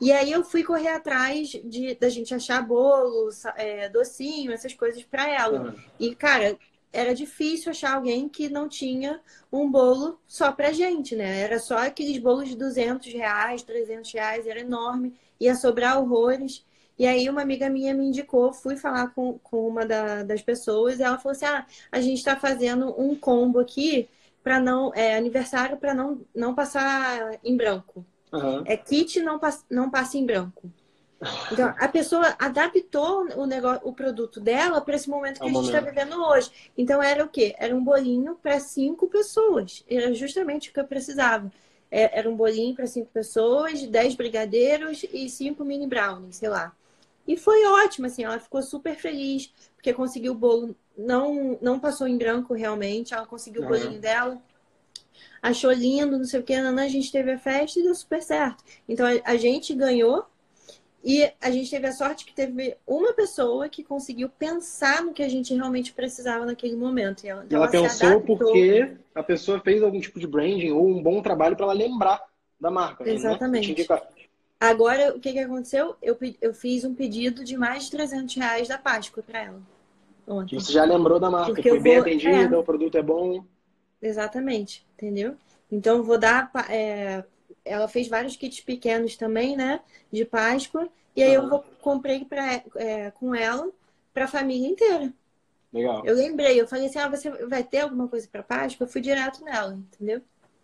[0.00, 5.02] E aí eu fui correr atrás de da gente achar bolo, é, docinho, essas coisas
[5.04, 5.60] para ela.
[5.60, 5.74] Uhum.
[5.98, 6.58] E, cara,
[6.92, 9.20] era difícil achar alguém que não tinha
[9.52, 11.40] um bolo só pra gente, né?
[11.40, 16.64] Era só aqueles bolos de 200 reais, 300 reais, era enorme, ia sobrar horrores.
[16.98, 20.98] E aí uma amiga minha me indicou, fui falar com, com uma da, das pessoas
[20.98, 24.08] e ela falou assim, ah, a gente está fazendo um combo aqui
[24.42, 28.04] para não, é, aniversário para não, não passar em branco.
[28.32, 28.62] Uhum.
[28.64, 30.70] É kit não, pass não passa em branco.
[31.52, 35.52] Então, a pessoa adaptou o, negócio, o produto dela para esse momento que é a
[35.52, 36.50] gente está vivendo hoje.
[36.78, 37.54] Então, era o quê?
[37.58, 39.84] Era um bolinho para cinco pessoas.
[39.88, 41.52] Era justamente o que eu precisava.
[41.90, 46.72] É, era um bolinho para cinco pessoas, dez brigadeiros e cinco mini brownies, sei lá.
[47.28, 52.08] E foi ótimo, assim, ela ficou super feliz, porque conseguiu o bolo, não, não passou
[52.08, 53.66] em branco realmente, ela conseguiu uhum.
[53.66, 54.40] o bolinho dela
[55.42, 58.62] achou lindo, não sei o que, a gente teve a festa e deu super certo.
[58.88, 60.24] Então a, gente ganhou
[61.02, 65.22] e a gente teve a sorte que teve uma pessoa que conseguiu pensar no que
[65.22, 67.24] a gente realmente precisava naquele momento.
[67.24, 71.02] Ela, então ela, ela pensou porque a pessoa fez algum tipo de branding ou um
[71.02, 72.20] bom trabalho para ela lembrar
[72.60, 73.02] da marca.
[73.04, 73.12] Né?
[73.12, 73.88] Exatamente.
[73.88, 74.00] Né?
[74.60, 75.96] Agora, o que, que aconteceu?
[76.02, 79.60] Eu, eu fiz um pedido de mais de 300 reais da Páscoa para ela.
[80.28, 80.60] Ontem.
[80.60, 82.02] Você já lembrou da marca, porque foi bem vou...
[82.02, 82.58] atendida, é.
[82.58, 83.42] o produto é bom.
[84.02, 85.36] Exatamente, entendeu?
[85.70, 86.50] Então, vou dar.
[86.68, 87.24] É,
[87.64, 89.80] ela fez vários kits pequenos também, né?
[90.10, 90.88] De Páscoa.
[91.14, 93.68] E aí eu vou, comprei pra, é, com ela
[94.12, 95.12] para a família inteira.
[95.72, 96.04] Legal.
[96.04, 98.84] Eu lembrei, eu falei assim: ah, você vai ter alguma coisa para Páscoa?
[98.84, 100.20] Eu fui direto nela, entendeu?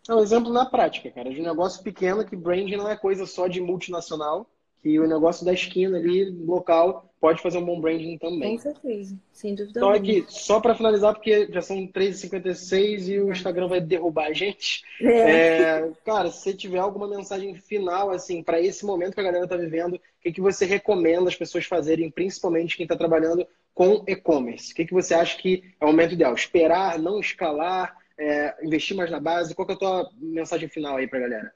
[0.09, 3.26] É um exemplo na prática, cara, de um negócio pequeno que brand não é coisa
[3.26, 4.49] só de multinacional,
[4.80, 8.52] que o negócio da esquina ali, local, pode fazer um bom branding também.
[8.52, 9.80] Com certeza, sem dúvida.
[9.80, 14.32] Então, aqui, só para finalizar, porque já são 3h56 e o Instagram vai derrubar a
[14.32, 14.84] gente.
[15.00, 15.08] É.
[15.08, 19.42] É, cara, se você tiver alguma mensagem final, assim, para esse momento que a galera
[19.42, 24.04] está vivendo, o que, que você recomenda as pessoas fazerem, principalmente quem está trabalhando com
[24.06, 24.72] e-commerce?
[24.72, 26.32] O que, que você acha que é o momento ideal?
[26.32, 29.52] Esperar, não escalar, é, investir mais na base?
[29.52, 31.52] Qual que é a tua mensagem final aí para a galera?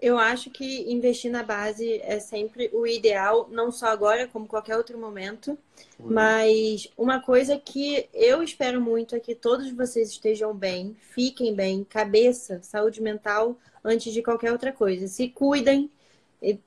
[0.00, 4.76] Eu acho que investir na base é sempre o ideal, não só agora, como qualquer
[4.76, 5.58] outro momento.
[5.98, 6.12] Uhum.
[6.12, 11.82] Mas uma coisa que eu espero muito é que todos vocês estejam bem, fiquem bem,
[11.82, 15.08] cabeça, saúde mental, antes de qualquer outra coisa.
[15.08, 15.90] Se cuidem,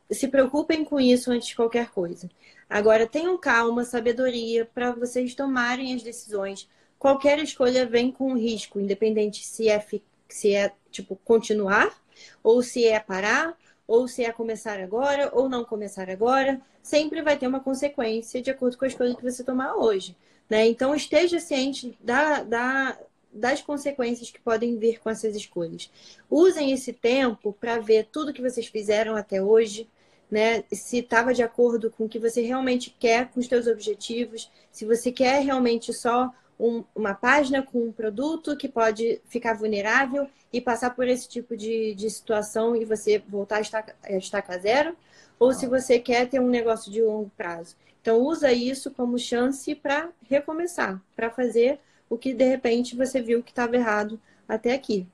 [0.09, 2.29] se preocupem com isso antes de qualquer coisa.
[2.69, 6.69] Agora, tenham calma, sabedoria para vocês tomarem as decisões.
[6.99, 9.85] Qualquer escolha vem com risco, independente se é,
[10.27, 12.01] se é tipo, continuar
[12.43, 13.57] ou se é parar,
[13.87, 18.49] ou se é começar agora, ou não começar agora, sempre vai ter uma consequência de
[18.49, 20.15] acordo com a escolha que você tomar hoje.
[20.49, 20.67] Né?
[20.67, 22.97] Então, esteja ciente da, da,
[23.31, 25.89] das consequências que podem vir com essas escolhas.
[26.29, 29.87] Usem esse tempo para ver tudo que vocês fizeram até hoje,
[30.29, 30.63] né?
[30.71, 34.85] Se estava de acordo com o que você realmente quer com os seus objetivos, se
[34.85, 36.31] você quer realmente só
[36.61, 41.57] um, uma página com um produto que pode ficar vulnerável e passar por esse tipo
[41.57, 44.95] de, de situação e você voltar a estar, a estaca zero,
[45.39, 47.75] ou se você quer ter um negócio de longo prazo.
[48.01, 53.41] Então, usa isso como chance para recomeçar, para fazer o que de repente você viu
[53.41, 55.07] que estava errado até aqui.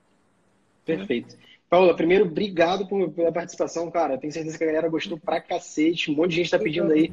[0.84, 1.36] Perfeito.
[1.70, 4.18] Paula, primeiro, obrigado pela participação, cara.
[4.18, 6.10] Tenho certeza que a galera gostou pra cacete.
[6.10, 7.12] Um monte de gente está pedindo aí.